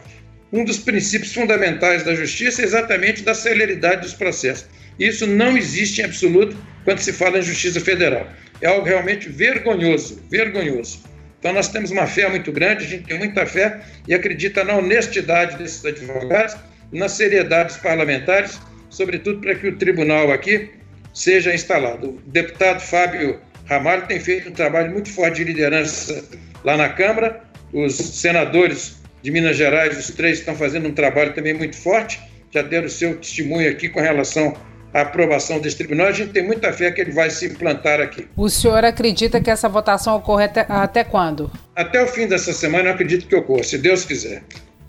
Um 0.53 0.63
dos 0.63 0.77
princípios 0.77 1.34
fundamentais 1.34 2.03
da 2.03 2.15
justiça 2.15 2.62
é 2.62 2.65
exatamente 2.65 3.22
da 3.24 3.34
celeridade 3.34 4.03
dos 4.03 4.13
processos. 4.13 4.65
Isso 4.98 5.27
não 5.27 5.58
existe 5.58 6.00
em 6.00 6.06
absoluto 6.06 6.56
quando 6.86 7.00
se 7.00 7.12
fala 7.12 7.39
em 7.39 7.42
justiça 7.42 7.82
federal. 7.82 8.25
É 8.62 8.68
algo 8.68 8.88
realmente 8.88 9.27
vergonhoso, 9.27 10.24
vergonhoso. 10.32 11.03
Então, 11.44 11.52
nós 11.52 11.68
temos 11.68 11.92
uma 11.92 12.08
fé 12.08 12.30
muito 12.30 12.54
grande, 12.54 12.86
a 12.86 12.88
gente 12.88 13.04
tem 13.04 13.18
muita 13.18 13.46
fé 13.46 13.82
e 14.08 14.14
acredita 14.14 14.64
na 14.64 14.78
honestidade 14.78 15.58
desses 15.58 15.84
advogados, 15.84 16.56
na 16.90 17.10
seriedade 17.10 17.74
dos 17.74 17.78
parlamentares, 17.80 18.62
sobretudo 18.90 19.42
para 19.42 19.54
que 19.54 19.68
o 19.68 19.76
tribunal 19.76 20.32
aqui 20.32 20.70
seja 21.14 21.54
instalado. 21.54 22.12
O 22.12 22.22
deputado 22.28 22.80
Fábio 22.80 23.42
Ramalho 23.66 24.08
tem 24.08 24.22
feito 24.22 24.48
um 24.48 24.54
trabalho 24.54 24.94
muito 24.94 25.10
forte 25.10 25.36
de 25.36 25.44
liderança 25.44 26.24
lá 26.64 26.78
na 26.78 26.88
Câmara, 26.88 27.42
os 27.74 27.94
senadores 27.94 29.02
de 29.22 29.30
Minas 29.30 29.58
Gerais, 29.58 29.98
os 29.98 30.16
três, 30.16 30.40
estão 30.40 30.56
fazendo 30.56 30.88
um 30.88 30.94
trabalho 30.94 31.34
também 31.34 31.54
muito 31.54 31.76
forte, 31.76 32.22
já 32.52 32.62
deram 32.62 32.88
o 32.88 32.90
seu 32.90 33.18
testemunho 33.18 33.70
aqui 33.70 33.90
com 33.90 34.00
relação 34.00 34.56
a 34.94 35.02
aprovação 35.02 35.60
desse 35.60 35.78
tribunal, 35.78 36.08
a 36.08 36.12
gente 36.12 36.32
tem 36.32 36.44
muita 36.44 36.72
fé 36.72 36.92
que 36.92 37.02
ele 37.02 37.12
vai 37.12 37.30
se 37.30 37.48
implantar 37.48 38.00
aqui. 38.00 38.28
O 38.38 38.50
senhor 38.50 38.84
acredita 38.86 39.42
que 39.42 39.50
essa 39.50 39.68
votação 39.68 40.16
ocorre 40.16 40.46
até, 40.46 40.66
até 40.70 41.04
quando? 41.04 41.52
Até 41.76 42.02
o 42.04 42.08
fim 42.08 42.28
dessa 42.28 42.54
semana 42.54 42.90
eu 42.90 42.94
acredito 42.94 43.28
que 43.28 43.36
ocorra, 43.36 43.64
se 43.64 43.78
Deus 43.78 44.06
quiser. 44.06 44.44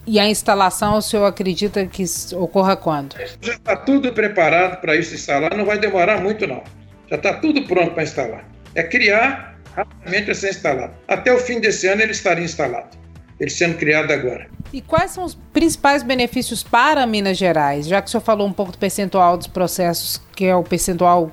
E 0.07 0.21
a 0.21 0.29
instalação, 0.29 0.99
o 0.99 1.03
senhor 1.03 1.25
acredita 1.25 1.87
que 1.87 2.05
ocorra 2.35 2.77
quando? 2.77 3.17
Já 3.41 3.55
está 3.55 3.75
tudo 3.75 4.13
preparado 4.13 4.81
para 4.81 4.95
isso 4.95 5.15
instalar, 5.15 5.57
não 5.57 5.65
vai 5.65 5.79
demorar 5.79 6.21
muito 6.21 6.47
não. 6.47 6.63
Já 7.09 7.17
está 7.17 7.33
tudo 7.35 7.67
pronto 7.67 7.93
para 7.93 8.03
instalar. 8.03 8.47
É 8.75 8.83
criar, 8.83 9.59
rapidamente 9.75 10.27
vai 10.27 10.35
ser 10.35 10.51
instalado. 10.51 10.93
Até 11.09 11.33
o 11.33 11.39
fim 11.39 11.59
desse 11.59 11.87
ano 11.87 12.03
ele 12.03 12.13
estaria 12.13 12.45
instalado 12.45 13.05
ele 13.39 13.51
sendo 13.51 13.77
criado 13.77 14.11
agora. 14.13 14.49
E 14.75 14.81
quais 14.81 15.13
são 15.13 15.23
os 15.23 15.37
principais 15.53 16.03
benefícios 16.03 16.65
para 16.65 17.07
Minas 17.07 17.39
Gerais? 17.39 17.87
Já 17.87 18.03
que 18.03 18.09
o 18.09 18.11
senhor 18.11 18.23
falou 18.23 18.45
um 18.45 18.53
pouco 18.53 18.73
do 18.73 18.79
percentual 18.79 19.37
dos 19.37 19.47
processos, 19.47 20.21
que 20.35 20.47
é 20.47 20.57
o 20.57 20.65
percentual 20.65 21.33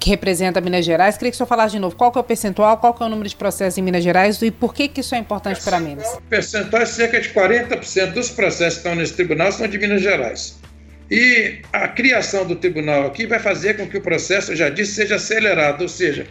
que 0.00 0.08
representa 0.08 0.58
Minas 0.58 0.82
Gerais, 0.82 1.18
queria 1.18 1.30
que 1.30 1.34
o 1.34 1.36
senhor 1.36 1.46
falasse 1.46 1.72
de 1.72 1.78
novo 1.78 1.94
qual 1.94 2.10
que 2.10 2.16
é 2.16 2.20
o 2.22 2.24
percentual, 2.24 2.78
qual 2.78 2.94
que 2.94 3.02
é 3.02 3.06
o 3.06 3.10
número 3.10 3.28
de 3.28 3.36
processos 3.36 3.76
em 3.76 3.82
Minas 3.82 4.02
Gerais 4.02 4.40
e 4.40 4.50
por 4.50 4.72
que, 4.72 4.88
que 4.88 5.02
isso 5.02 5.14
é 5.14 5.18
importante 5.18 5.60
para 5.62 5.78
Minas? 5.78 6.14
O 6.14 6.22
percentual 6.22 6.80
é 6.80 6.86
cerca 6.86 7.20
de 7.20 7.28
40% 7.28 8.12
dos 8.14 8.30
processos 8.30 8.80
que 8.80 8.88
estão 8.88 8.94
nesse 8.94 9.12
tribunal 9.12 9.52
são 9.52 9.68
de 9.68 9.76
Minas 9.76 10.00
Gerais. 10.00 10.58
E 11.10 11.60
a 11.74 11.88
criação 11.88 12.46
do 12.46 12.56
tribunal 12.56 13.06
aqui 13.06 13.26
vai 13.26 13.38
fazer 13.38 13.76
com 13.76 13.86
que 13.86 13.98
o 13.98 14.00
processo, 14.00 14.52
eu 14.52 14.56
já 14.56 14.70
disse, 14.70 14.94
seja 14.94 15.16
acelerado, 15.16 15.82
ou 15.82 15.88
seja, 15.90 16.26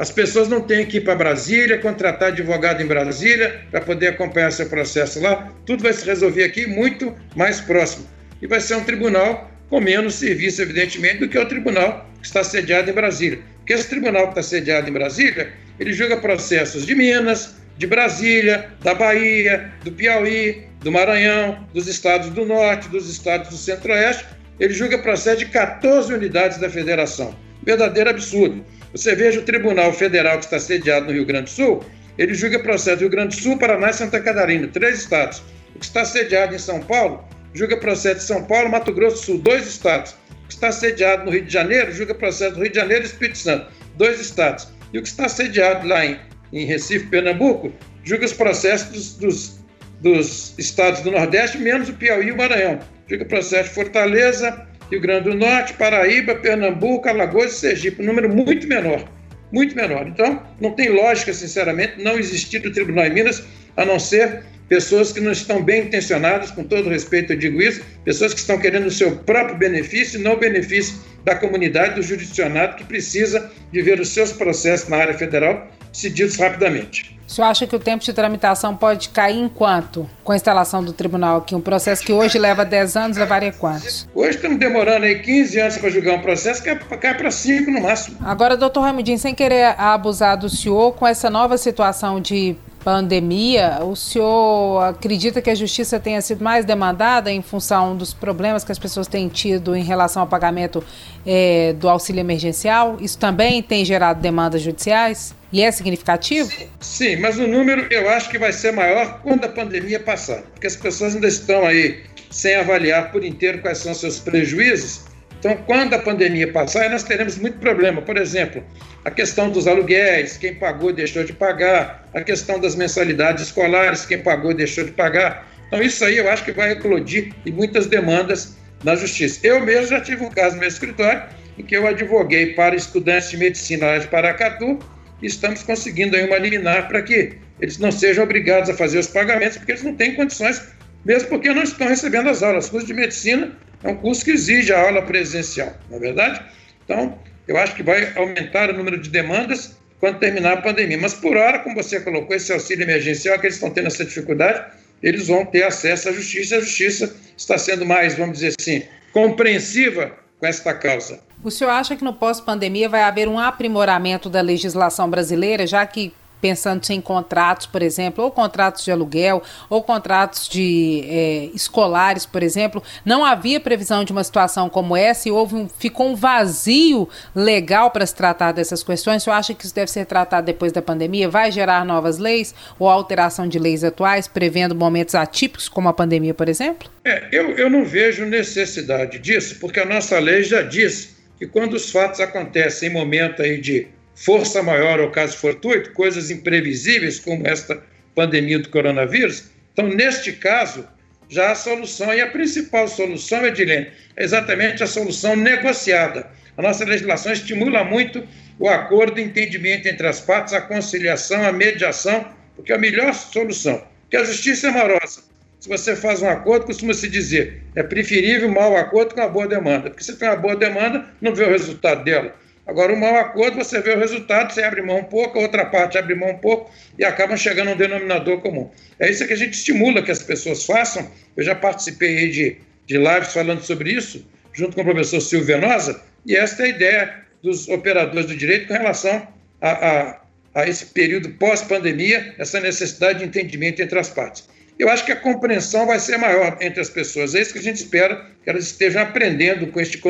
as 0.00 0.10
pessoas 0.10 0.48
não 0.48 0.62
têm 0.62 0.86
que 0.86 0.96
ir 0.96 1.02
para 1.02 1.14
Brasília, 1.14 1.76
contratar 1.76 2.28
advogado 2.28 2.82
em 2.82 2.86
Brasília 2.86 3.60
para 3.70 3.82
poder 3.82 4.06
acompanhar 4.06 4.50
seu 4.50 4.66
processo 4.66 5.20
lá. 5.20 5.52
Tudo 5.66 5.82
vai 5.82 5.92
se 5.92 6.06
resolver 6.06 6.42
aqui 6.42 6.66
muito 6.66 7.14
mais 7.36 7.60
próximo. 7.60 8.06
E 8.40 8.46
vai 8.46 8.60
ser 8.60 8.76
um 8.76 8.84
tribunal 8.84 9.50
com 9.68 9.78
menos 9.78 10.14
serviço, 10.14 10.62
evidentemente, 10.62 11.18
do 11.18 11.28
que 11.28 11.38
o 11.38 11.44
tribunal 11.44 12.08
que 12.18 12.26
está 12.26 12.42
sediado 12.42 12.90
em 12.90 12.94
Brasília. 12.94 13.40
Porque 13.58 13.74
esse 13.74 13.90
tribunal 13.90 14.22
que 14.22 14.40
está 14.40 14.42
sediado 14.42 14.88
em 14.88 14.92
Brasília, 14.92 15.52
ele 15.78 15.92
julga 15.92 16.16
processos 16.16 16.86
de 16.86 16.94
Minas, 16.94 17.56
de 17.76 17.86
Brasília, 17.86 18.70
da 18.82 18.94
Bahia, 18.94 19.70
do 19.84 19.92
Piauí, 19.92 20.64
do 20.80 20.90
Maranhão, 20.90 21.68
dos 21.74 21.86
estados 21.86 22.30
do 22.30 22.46
Norte, 22.46 22.88
dos 22.88 23.10
estados 23.10 23.50
do 23.50 23.56
Centro-Oeste. 23.58 24.24
Ele 24.58 24.72
julga 24.72 24.96
processo 24.96 25.40
de 25.40 25.46
14 25.46 26.10
unidades 26.10 26.56
da 26.56 26.70
federação. 26.70 27.36
Verdadeiro 27.62 28.08
absurdo. 28.08 28.64
Você 28.92 29.14
veja 29.14 29.40
o 29.40 29.42
Tribunal 29.42 29.92
Federal 29.92 30.38
que 30.38 30.44
está 30.44 30.58
sediado 30.58 31.06
no 31.06 31.12
Rio 31.12 31.24
Grande 31.24 31.44
do 31.44 31.50
Sul, 31.50 31.84
ele 32.18 32.34
julga 32.34 32.58
processo 32.58 33.00
Rio 33.00 33.08
Grande 33.08 33.36
do 33.36 33.42
Sul, 33.42 33.58
Paraná 33.58 33.90
e 33.90 33.92
Santa 33.92 34.20
Catarina, 34.20 34.68
três 34.68 34.98
estados. 34.98 35.42
O 35.74 35.78
que 35.78 35.84
está 35.84 36.04
sediado 36.04 36.54
em 36.54 36.58
São 36.58 36.80
Paulo, 36.80 37.24
julga 37.54 37.76
processo 37.76 38.16
de 38.16 38.24
São 38.24 38.44
Paulo, 38.44 38.70
Mato 38.70 38.92
Grosso 38.92 39.16
do 39.16 39.22
Sul, 39.22 39.38
dois 39.38 39.66
estados. 39.66 40.12
O 40.44 40.48
que 40.48 40.54
está 40.54 40.72
sediado 40.72 41.24
no 41.24 41.30
Rio 41.30 41.44
de 41.44 41.52
Janeiro, 41.52 41.92
julga 41.92 42.14
processo 42.14 42.56
do 42.56 42.62
Rio 42.62 42.70
de 42.70 42.76
Janeiro 42.76 43.04
e 43.04 43.06
Espírito 43.06 43.38
Santo, 43.38 43.70
dois 43.96 44.20
estados. 44.20 44.68
E 44.92 44.98
o 44.98 45.02
que 45.02 45.08
está 45.08 45.28
sediado 45.28 45.86
lá 45.86 46.04
em, 46.04 46.18
em 46.52 46.64
Recife, 46.64 47.06
Pernambuco, 47.06 47.72
julga 48.02 48.24
os 48.24 48.32
processos 48.32 48.88
dos, 48.88 49.14
dos, 49.16 49.60
dos 50.00 50.54
estados 50.58 51.00
do 51.02 51.12
Nordeste, 51.12 51.58
menos 51.58 51.88
o 51.88 51.94
Piauí 51.94 52.26
e 52.26 52.32
o 52.32 52.36
Maranhão. 52.36 52.80
Julga 53.08 53.24
processo 53.24 53.68
de 53.68 53.74
Fortaleza, 53.76 54.66
Rio 54.90 55.00
Grande 55.00 55.30
do 55.30 55.36
Norte, 55.36 55.74
Paraíba, 55.74 56.34
Pernambuco, 56.34 57.08
Alagoas 57.08 57.52
e 57.52 57.56
Sergipe, 57.56 58.02
um 58.02 58.06
número 58.06 58.28
muito 58.28 58.66
menor, 58.66 59.08
muito 59.52 59.74
menor. 59.76 60.06
Então, 60.08 60.42
não 60.60 60.72
tem 60.72 60.88
lógica, 60.88 61.32
sinceramente, 61.32 62.02
não 62.02 62.18
existir 62.18 62.58
do 62.58 62.72
Tribunal 62.72 63.06
em 63.06 63.14
Minas, 63.14 63.44
a 63.76 63.84
não 63.84 64.00
ser 64.00 64.42
pessoas 64.68 65.12
que 65.12 65.20
não 65.20 65.32
estão 65.32 65.62
bem 65.62 65.82
intencionadas, 65.82 66.50
com 66.50 66.64
todo 66.64 66.88
respeito 66.88 67.32
eu 67.32 67.36
digo 67.36 67.60
isso, 67.60 67.82
pessoas 68.04 68.32
que 68.32 68.40
estão 68.40 68.58
querendo 68.58 68.86
o 68.86 68.90
seu 68.90 69.16
próprio 69.16 69.56
benefício 69.56 70.18
e 70.18 70.22
não 70.22 70.34
o 70.34 70.38
benefício 70.38 70.96
da 71.24 71.34
comunidade, 71.34 71.96
do 71.96 72.02
jurisdicionado, 72.02 72.76
que 72.76 72.84
precisa 72.84 73.50
de 73.72 73.82
ver 73.82 74.00
os 74.00 74.08
seus 74.08 74.32
processos 74.32 74.88
na 74.88 74.96
área 74.96 75.14
federal 75.14 75.68
decididos 75.92 76.36
rapidamente. 76.36 77.18
O 77.30 77.32
senhor 77.32 77.46
acha 77.46 77.64
que 77.64 77.76
o 77.76 77.78
tempo 77.78 78.02
de 78.02 78.12
tramitação 78.12 78.76
pode 78.76 79.10
cair 79.10 79.38
em 79.38 79.48
quanto 79.48 80.10
com 80.24 80.32
a 80.32 80.36
instalação 80.36 80.82
do 80.82 80.92
tribunal 80.92 81.38
aqui? 81.38 81.54
Um 81.54 81.60
processo 81.60 82.04
que 82.04 82.12
hoje 82.12 82.40
leva 82.40 82.64
10 82.64 82.96
anos, 82.96 83.16
levaria 83.16 83.52
quantos? 83.52 84.08
Hoje 84.12 84.30
estamos 84.30 84.58
demorando 84.58 85.06
aí 85.06 85.20
15 85.20 85.60
anos 85.60 85.78
para 85.78 85.90
julgar 85.90 86.14
um 86.14 86.22
processo, 86.22 86.60
que 86.60 86.74
cai 86.74 87.16
para 87.16 87.30
5 87.30 87.70
no 87.70 87.82
máximo. 87.82 88.16
Agora, 88.20 88.56
doutor 88.56 88.80
Ramudinho, 88.80 89.16
sem 89.16 89.32
querer 89.32 89.78
abusar 89.78 90.36
do 90.36 90.48
senhor, 90.48 90.92
com 90.94 91.06
essa 91.06 91.30
nova 91.30 91.56
situação 91.56 92.20
de 92.20 92.56
pandemia, 92.82 93.78
o 93.82 93.94
senhor 93.94 94.82
acredita 94.82 95.40
que 95.42 95.50
a 95.50 95.54
justiça 95.54 96.00
tenha 96.00 96.20
sido 96.20 96.42
mais 96.42 96.64
demandada 96.64 97.30
em 97.30 97.42
função 97.42 97.96
dos 97.96 98.14
problemas 98.14 98.64
que 98.64 98.72
as 98.72 98.78
pessoas 98.78 99.06
têm 99.06 99.28
tido 99.28 99.76
em 99.76 99.82
relação 99.82 100.22
ao 100.22 100.28
pagamento 100.28 100.82
é, 101.26 101.74
do 101.74 101.88
auxílio 101.88 102.20
emergencial? 102.20 102.96
Isso 103.00 103.18
também 103.18 103.62
tem 103.62 103.84
gerado 103.84 104.20
demandas 104.20 104.62
judiciais? 104.62 105.34
E 105.52 105.62
é 105.62 105.70
significativo? 105.70 106.50
Sim, 106.78 107.16
mas 107.16 107.38
o 107.38 107.46
número 107.46 107.86
eu 107.92 108.08
acho 108.08 108.30
que 108.30 108.38
vai 108.38 108.52
ser 108.52 108.72
maior 108.72 109.20
quando 109.22 109.44
a 109.44 109.48
pandemia 109.48 110.00
passar, 110.00 110.42
porque 110.42 110.66
as 110.66 110.76
pessoas 110.76 111.14
ainda 111.14 111.26
estão 111.26 111.66
aí 111.66 112.04
sem 112.30 112.54
avaliar 112.54 113.10
por 113.10 113.24
inteiro 113.24 113.60
quais 113.60 113.78
são 113.78 113.92
seus 113.92 114.18
prejuízos. 114.20 115.09
Então, 115.40 115.56
quando 115.66 115.94
a 115.94 115.98
pandemia 115.98 116.52
passar, 116.52 116.90
nós 116.90 117.02
teremos 117.02 117.38
muito 117.38 117.58
problema. 117.58 118.02
Por 118.02 118.18
exemplo, 118.18 118.62
a 119.06 119.10
questão 119.10 119.48
dos 119.48 119.66
aluguéis, 119.66 120.36
quem 120.36 120.54
pagou 120.54 120.92
deixou 120.92 121.24
de 121.24 121.32
pagar, 121.32 122.06
a 122.12 122.20
questão 122.20 122.60
das 122.60 122.76
mensalidades 122.76 123.44
escolares, 123.44 124.04
quem 124.04 124.18
pagou 124.18 124.52
deixou 124.52 124.84
de 124.84 124.92
pagar. 124.92 125.48
Então, 125.66 125.82
isso 125.82 126.04
aí 126.04 126.18
eu 126.18 126.30
acho 126.30 126.44
que 126.44 126.52
vai 126.52 126.72
eclodir 126.72 127.32
em 127.46 127.52
muitas 127.52 127.86
demandas 127.86 128.54
na 128.84 128.94
justiça. 128.94 129.40
Eu 129.42 129.64
mesmo 129.64 129.86
já 129.86 130.00
tive 130.00 130.22
um 130.22 130.30
caso 130.30 130.56
no 130.56 130.60
meu 130.60 130.68
escritório 130.68 131.22
em 131.58 131.62
que 131.62 131.74
eu 131.74 131.86
advoguei 131.86 132.52
para 132.52 132.76
estudantes 132.76 133.30
de 133.30 133.38
medicina 133.38 133.86
lá 133.86 133.98
de 133.98 134.08
Paracatu 134.08 134.78
e 135.22 135.26
estamos 135.26 135.62
conseguindo 135.62 136.16
aí 136.16 136.26
uma 136.26 136.36
liminar 136.36 136.86
para 136.86 137.00
que 137.02 137.38
eles 137.60 137.78
não 137.78 137.90
sejam 137.90 138.24
obrigados 138.24 138.68
a 138.68 138.74
fazer 138.74 138.98
os 138.98 139.06
pagamentos, 139.06 139.56
porque 139.56 139.72
eles 139.72 139.82
não 139.82 139.94
têm 139.94 140.14
condições, 140.14 140.62
mesmo 141.04 141.28
porque 141.28 141.52
não 141.52 141.62
estão 141.62 141.88
recebendo 141.88 142.28
as 142.28 142.42
aulas. 142.42 142.68
O 142.68 142.72
curso 142.72 142.86
de 142.86 142.94
medicina 142.94 143.52
é 143.82 143.88
um 143.88 143.96
curso 143.96 144.24
que 144.24 144.30
exige 144.30 144.72
a 144.72 144.80
aula 144.80 145.02
presencial, 145.02 145.74
não 145.88 145.96
é 145.96 146.00
verdade? 146.00 146.42
Então, 146.84 147.18
eu 147.48 147.56
acho 147.56 147.74
que 147.74 147.82
vai 147.82 148.12
aumentar 148.16 148.70
o 148.70 148.72
número 148.72 149.00
de 149.00 149.10
demandas 149.10 149.76
quando 149.98 150.18
terminar 150.18 150.54
a 150.54 150.62
pandemia. 150.62 150.98
Mas, 150.98 151.14
por 151.14 151.36
hora, 151.36 151.58
como 151.58 151.74
você 151.74 152.00
colocou, 152.00 152.34
esse 152.34 152.52
auxílio 152.52 152.84
emergencial, 152.84 153.38
que 153.38 153.46
eles 153.46 153.56
estão 153.56 153.70
tendo 153.70 153.86
essa 153.86 154.04
dificuldade, 154.04 154.64
eles 155.02 155.28
vão 155.28 155.44
ter 155.44 155.62
acesso 155.62 156.08
à 156.08 156.12
justiça. 156.12 156.56
A 156.56 156.60
justiça 156.60 157.14
está 157.36 157.56
sendo 157.58 157.84
mais, 157.86 158.16
vamos 158.16 158.38
dizer 158.38 158.54
assim, 158.58 158.82
compreensiva 159.12 160.12
com 160.38 160.46
esta 160.46 160.72
causa. 160.74 161.20
O 161.42 161.50
senhor 161.50 161.70
acha 161.70 161.96
que 161.96 162.04
no 162.04 162.14
pós-pandemia 162.14 162.88
vai 162.88 163.02
haver 163.02 163.28
um 163.28 163.38
aprimoramento 163.38 164.28
da 164.28 164.40
legislação 164.40 165.08
brasileira, 165.08 165.66
já 165.66 165.84
que 165.86 166.12
pensando 166.40 166.82
em 166.90 167.00
contratos, 167.00 167.66
por 167.66 167.82
exemplo, 167.82 168.24
ou 168.24 168.30
contratos 168.30 168.84
de 168.84 168.90
aluguel, 168.90 169.42
ou 169.68 169.82
contratos 169.82 170.48
de 170.48 171.04
é, 171.06 171.50
escolares, 171.54 172.26
por 172.26 172.42
exemplo, 172.42 172.82
não 173.04 173.24
havia 173.24 173.60
previsão 173.60 174.04
de 174.04 174.12
uma 174.12 174.24
situação 174.24 174.68
como 174.68 174.96
essa 174.96 175.28
e 175.28 175.32
houve 175.32 175.54
um, 175.54 175.68
ficou 175.68 176.08
um 176.08 176.16
vazio 176.16 177.08
legal 177.34 177.90
para 177.90 178.06
se 178.06 178.14
tratar 178.14 178.52
dessas 178.52 178.82
questões. 178.82 179.22
Você 179.22 179.30
acha 179.30 179.54
que 179.54 179.64
isso 179.64 179.74
deve 179.74 179.90
ser 179.90 180.06
tratado 180.06 180.46
depois 180.46 180.72
da 180.72 180.82
pandemia? 180.82 181.28
Vai 181.28 181.52
gerar 181.52 181.84
novas 181.84 182.18
leis 182.18 182.54
ou 182.78 182.88
alteração 182.88 183.46
de 183.46 183.58
leis 183.58 183.84
atuais, 183.84 184.26
prevendo 184.26 184.74
momentos 184.74 185.14
atípicos 185.14 185.68
como 185.68 185.88
a 185.88 185.92
pandemia, 185.92 186.34
por 186.34 186.48
exemplo? 186.48 186.88
É, 187.04 187.28
eu, 187.32 187.50
eu 187.56 187.70
não 187.70 187.84
vejo 187.84 188.24
necessidade 188.24 189.18
disso, 189.18 189.58
porque 189.60 189.80
a 189.80 189.84
nossa 189.84 190.18
lei 190.18 190.42
já 190.42 190.62
diz 190.62 191.16
que 191.38 191.46
quando 191.46 191.74
os 191.74 191.90
fatos 191.90 192.20
acontecem 192.20 192.88
em 192.88 192.92
momento 192.92 193.42
aí 193.42 193.58
de 193.58 193.88
força 194.24 194.62
maior 194.62 195.00
ou 195.00 195.10
caso 195.10 195.36
fortuito, 195.36 195.92
coisas 195.92 196.30
imprevisíveis 196.30 197.18
como 197.18 197.46
esta 197.46 197.82
pandemia 198.14 198.58
do 198.58 198.68
coronavírus. 198.68 199.50
Então, 199.72 199.88
neste 199.88 200.32
caso, 200.32 200.86
já 201.28 201.52
a 201.52 201.54
solução, 201.54 202.12
e 202.12 202.20
a 202.20 202.26
principal 202.26 202.86
solução, 202.86 203.46
Edilene, 203.46 203.88
é 204.16 204.24
exatamente 204.24 204.82
a 204.82 204.86
solução 204.86 205.36
negociada. 205.36 206.26
A 206.56 206.62
nossa 206.62 206.84
legislação 206.84 207.32
estimula 207.32 207.82
muito 207.82 208.26
o 208.58 208.68
acordo 208.68 209.18
e 209.18 209.22
entendimento 209.22 209.88
entre 209.88 210.06
as 210.06 210.20
partes, 210.20 210.52
a 210.52 210.60
conciliação, 210.60 211.42
a 211.46 211.52
mediação, 211.52 212.26
porque 212.54 212.72
é 212.72 212.74
a 212.74 212.78
melhor 212.78 213.14
solução. 213.14 213.82
Porque 214.02 214.16
a 214.16 214.24
justiça 214.24 214.68
é 214.68 214.70
morosa. 214.70 215.22
Se 215.60 215.68
você 215.68 215.94
faz 215.96 216.20
um 216.20 216.28
acordo, 216.28 216.66
costuma 216.66 216.92
se 216.92 217.08
dizer, 217.08 217.62
é 217.74 217.82
preferível 217.82 218.48
um 218.48 218.52
mau 218.52 218.76
acordo 218.76 219.14
com 219.14 219.20
uma 219.20 219.28
boa 219.28 219.46
demanda. 219.46 219.88
Porque 219.88 220.04
se 220.04 220.16
tem 220.16 220.28
uma 220.28 220.36
boa 220.36 220.56
demanda, 220.56 221.06
não 221.20 221.34
vê 221.34 221.44
o 221.44 221.50
resultado 221.50 222.04
dela. 222.04 222.34
Agora, 222.70 222.92
o 222.92 222.96
mau 222.96 223.16
acordo, 223.16 223.56
você 223.56 223.80
vê 223.80 223.90
o 223.90 223.98
resultado, 223.98 224.52
você 224.52 224.62
abre 224.62 224.80
mão 224.80 224.98
um 224.98 225.04
pouco, 225.04 225.36
a 225.36 225.42
outra 225.42 225.66
parte 225.66 225.98
abre 225.98 226.14
mão 226.14 226.30
um 226.30 226.38
pouco 226.38 226.70
e 226.96 227.04
acabam 227.04 227.36
chegando 227.36 227.70
a 227.70 227.72
um 227.72 227.76
denominador 227.76 228.40
comum. 228.40 228.70
É 229.00 229.10
isso 229.10 229.26
que 229.26 229.32
a 229.32 229.36
gente 229.36 229.54
estimula 229.54 230.00
que 230.00 230.12
as 230.12 230.22
pessoas 230.22 230.64
façam. 230.64 231.10
Eu 231.36 231.42
já 231.42 231.52
participei 231.52 232.30
de, 232.30 232.58
de 232.86 232.96
lives 232.96 233.32
falando 233.32 233.60
sobre 233.60 233.90
isso, 233.90 234.24
junto 234.52 234.76
com 234.76 234.82
o 234.82 234.84
professor 234.84 235.20
Silvio 235.20 235.48
Venosa, 235.48 236.00
e 236.24 236.36
esta 236.36 236.62
é 236.62 236.66
a 236.66 236.68
ideia 236.68 237.14
dos 237.42 237.68
operadores 237.68 238.26
do 238.26 238.36
direito 238.36 238.68
com 238.68 238.74
relação 238.74 239.26
a, 239.60 239.70
a, 239.70 240.20
a 240.54 240.68
esse 240.68 240.86
período 240.86 241.30
pós-pandemia, 241.30 242.36
essa 242.38 242.60
necessidade 242.60 243.18
de 243.18 243.24
entendimento 243.24 243.82
entre 243.82 243.98
as 243.98 244.10
partes. 244.10 244.48
Eu 244.78 244.88
acho 244.88 245.04
que 245.04 245.10
a 245.10 245.16
compreensão 245.16 245.88
vai 245.88 245.98
ser 245.98 246.18
maior 246.18 246.56
entre 246.60 246.80
as 246.80 246.88
pessoas. 246.88 247.34
É 247.34 247.40
isso 247.40 247.52
que 247.52 247.58
a 247.58 247.62
gente 247.62 247.78
espera 247.78 248.26
que 248.44 248.48
elas 248.48 248.66
estejam 248.66 249.02
aprendendo 249.02 249.66
com 249.66 249.80
este 249.80 250.00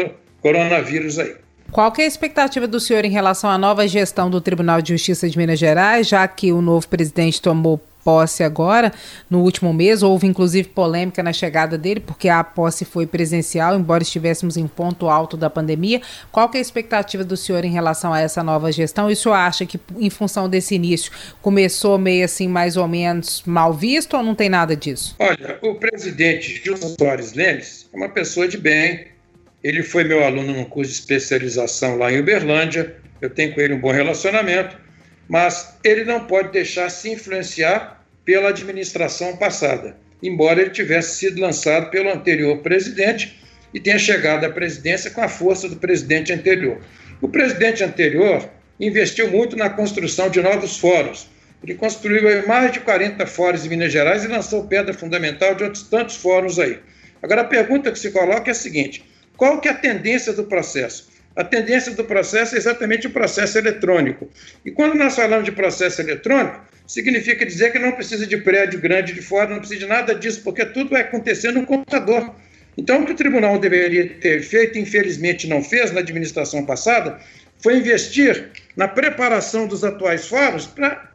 coronavírus 0.42 1.18
aí. 1.18 1.34
Qual 1.72 1.92
é 1.98 2.02
a 2.02 2.06
expectativa 2.06 2.66
do 2.66 2.80
senhor 2.80 3.04
em 3.04 3.10
relação 3.10 3.48
à 3.48 3.56
nova 3.56 3.86
gestão 3.86 4.28
do 4.28 4.40
Tribunal 4.40 4.82
de 4.82 4.92
Justiça 4.92 5.30
de 5.30 5.38
Minas 5.38 5.58
Gerais, 5.58 6.08
já 6.08 6.26
que 6.26 6.52
o 6.52 6.60
novo 6.60 6.88
presidente 6.88 7.40
tomou 7.40 7.80
posse 8.04 8.42
agora, 8.42 8.92
no 9.28 9.40
último 9.40 9.72
mês. 9.72 10.02
Houve 10.02 10.26
inclusive 10.26 10.68
polêmica 10.68 11.22
na 11.22 11.32
chegada 11.32 11.78
dele, 11.78 12.00
porque 12.00 12.28
a 12.28 12.42
posse 12.42 12.84
foi 12.84 13.06
presencial, 13.06 13.78
embora 13.78 14.02
estivéssemos 14.02 14.56
em 14.56 14.66
ponto 14.66 15.08
alto 15.08 15.36
da 15.36 15.48
pandemia. 15.48 16.00
Qual 16.32 16.50
é 16.52 16.58
a 16.58 16.60
expectativa 16.60 17.22
do 17.22 17.36
senhor 17.36 17.64
em 17.64 17.70
relação 17.70 18.12
a 18.12 18.20
essa 18.20 18.42
nova 18.42 18.72
gestão? 18.72 19.10
E 19.10 19.12
o 19.12 19.16
senhor 19.16 19.34
acha 19.34 19.64
que, 19.66 19.78
em 19.96 20.10
função 20.10 20.48
desse 20.48 20.74
início, 20.74 21.12
começou 21.40 21.98
meio 21.98 22.24
assim, 22.24 22.48
mais 22.48 22.76
ou 22.76 22.88
menos 22.88 23.42
mal 23.46 23.72
visto 23.72 24.16
ou 24.16 24.22
não 24.22 24.34
tem 24.34 24.48
nada 24.48 24.74
disso? 24.74 25.14
Olha, 25.18 25.58
o 25.62 25.74
presidente 25.74 26.60
Gilson 26.64 26.94
Soares 26.98 27.34
Lemes 27.34 27.88
é 27.92 27.96
uma 27.96 28.08
pessoa 28.08 28.48
de 28.48 28.56
bem, 28.58 29.06
ele 29.62 29.82
foi 29.82 30.04
meu 30.04 30.24
aluno 30.24 30.52
no 30.54 30.66
curso 30.66 30.92
de 30.92 30.98
especialização 30.98 31.96
lá 31.96 32.12
em 32.12 32.18
Uberlândia, 32.18 32.96
eu 33.20 33.28
tenho 33.28 33.54
com 33.54 33.60
ele 33.60 33.74
um 33.74 33.80
bom 33.80 33.92
relacionamento, 33.92 34.76
mas 35.28 35.76
ele 35.84 36.04
não 36.04 36.26
pode 36.26 36.50
deixar 36.50 36.88
se 36.90 37.10
influenciar 37.10 38.04
pela 38.24 38.48
administração 38.48 39.36
passada, 39.36 39.96
embora 40.22 40.60
ele 40.60 40.70
tivesse 40.70 41.18
sido 41.18 41.40
lançado 41.40 41.90
pelo 41.90 42.10
anterior 42.10 42.58
presidente 42.58 43.38
e 43.72 43.78
tenha 43.78 43.98
chegado 43.98 44.44
à 44.44 44.50
presidência 44.50 45.10
com 45.10 45.20
a 45.20 45.28
força 45.28 45.68
do 45.68 45.76
presidente 45.76 46.32
anterior. 46.32 46.78
O 47.20 47.28
presidente 47.28 47.84
anterior 47.84 48.48
investiu 48.78 49.30
muito 49.30 49.56
na 49.56 49.68
construção 49.68 50.30
de 50.30 50.40
novos 50.40 50.78
fóruns. 50.78 51.28
Ele 51.62 51.74
construiu 51.74 52.46
mais 52.46 52.72
de 52.72 52.80
40 52.80 53.26
fóruns 53.26 53.66
em 53.66 53.68
Minas 53.68 53.92
Gerais 53.92 54.24
e 54.24 54.28
lançou 54.28 54.66
pedra 54.66 54.94
fundamental 54.94 55.54
de 55.54 55.64
outros 55.64 55.82
tantos 55.82 56.16
fóruns 56.16 56.58
aí. 56.58 56.78
Agora, 57.22 57.42
a 57.42 57.44
pergunta 57.44 57.92
que 57.92 57.98
se 57.98 58.10
coloca 58.10 58.50
é 58.50 58.52
a 58.52 58.54
seguinte: 58.54 59.04
qual 59.40 59.58
que 59.58 59.68
é 59.68 59.70
a 59.70 59.74
tendência 59.74 60.34
do 60.34 60.44
processo? 60.44 61.08
A 61.34 61.42
tendência 61.42 61.92
do 61.92 62.04
processo 62.04 62.54
é 62.54 62.58
exatamente 62.58 63.06
o 63.06 63.10
processo 63.10 63.56
eletrônico. 63.56 64.28
E 64.66 64.70
quando 64.70 64.94
nós 64.94 65.16
falamos 65.16 65.46
de 65.46 65.52
processo 65.52 66.02
eletrônico, 66.02 66.60
significa 66.86 67.46
dizer 67.46 67.72
que 67.72 67.78
não 67.78 67.92
precisa 67.92 68.26
de 68.26 68.36
prédio 68.36 68.78
grande 68.78 69.14
de 69.14 69.22
fora, 69.22 69.48
não 69.48 69.60
precisa 69.60 69.80
de 69.80 69.86
nada 69.86 70.14
disso, 70.14 70.42
porque 70.44 70.66
tudo 70.66 70.90
vai 70.90 71.00
acontecer 71.00 71.52
no 71.52 71.64
computador. 71.64 72.34
Então, 72.76 73.00
o 73.00 73.06
que 73.06 73.12
o 73.12 73.16
tribunal 73.16 73.58
deveria 73.58 74.10
ter 74.10 74.42
feito, 74.42 74.78
infelizmente 74.78 75.48
não 75.48 75.64
fez 75.64 75.90
na 75.90 76.00
administração 76.00 76.66
passada, 76.66 77.18
foi 77.62 77.78
investir 77.78 78.50
na 78.76 78.88
preparação 78.88 79.66
dos 79.66 79.82
atuais 79.82 80.28
fóruns 80.28 80.66
para 80.66 81.10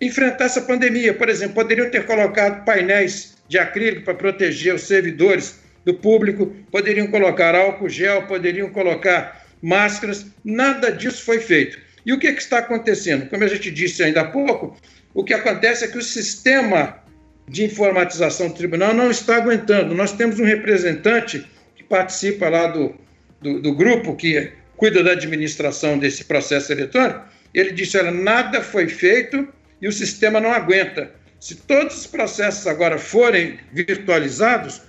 enfrentar 0.00 0.44
essa 0.44 0.60
pandemia. 0.60 1.12
Por 1.14 1.28
exemplo, 1.28 1.56
poderiam 1.56 1.90
ter 1.90 2.06
colocado 2.06 2.64
painéis 2.64 3.34
de 3.48 3.58
acrílico 3.58 4.04
para 4.04 4.14
proteger 4.14 4.72
os 4.72 4.82
servidores 4.82 5.65
do 5.86 5.94
público, 5.94 6.52
poderiam 6.70 7.06
colocar 7.06 7.54
álcool 7.54 7.88
gel, 7.88 8.22
poderiam 8.22 8.68
colocar 8.68 9.46
máscaras, 9.62 10.26
nada 10.44 10.90
disso 10.90 11.24
foi 11.24 11.38
feito. 11.38 11.78
E 12.04 12.12
o 12.12 12.18
que, 12.18 12.32
que 12.32 12.42
está 12.42 12.58
acontecendo? 12.58 13.28
Como 13.30 13.44
a 13.44 13.46
gente 13.46 13.70
disse 13.70 14.02
ainda 14.02 14.22
há 14.22 14.24
pouco, 14.24 14.76
o 15.14 15.22
que 15.22 15.32
acontece 15.32 15.84
é 15.84 15.88
que 15.88 15.96
o 15.96 16.02
sistema 16.02 17.02
de 17.48 17.64
informatização 17.64 18.48
do 18.48 18.54
tribunal 18.54 18.92
não 18.92 19.10
está 19.10 19.36
aguentando. 19.36 19.94
Nós 19.94 20.12
temos 20.12 20.40
um 20.40 20.44
representante 20.44 21.46
que 21.76 21.84
participa 21.84 22.48
lá 22.48 22.66
do, 22.66 22.92
do, 23.40 23.62
do 23.62 23.72
grupo 23.72 24.16
que 24.16 24.52
cuida 24.76 25.04
da 25.04 25.12
administração 25.12 25.98
desse 25.98 26.24
processo 26.24 26.72
eletrônico. 26.72 27.22
Ele 27.54 27.70
disse: 27.70 27.96
olha, 27.96 28.10
nada 28.10 28.60
foi 28.60 28.88
feito 28.88 29.48
e 29.80 29.86
o 29.86 29.92
sistema 29.92 30.40
não 30.40 30.52
aguenta. 30.52 31.12
Se 31.38 31.54
todos 31.54 31.96
os 31.98 32.06
processos 32.06 32.66
agora 32.66 32.98
forem 32.98 33.58
virtualizados, 33.72 34.82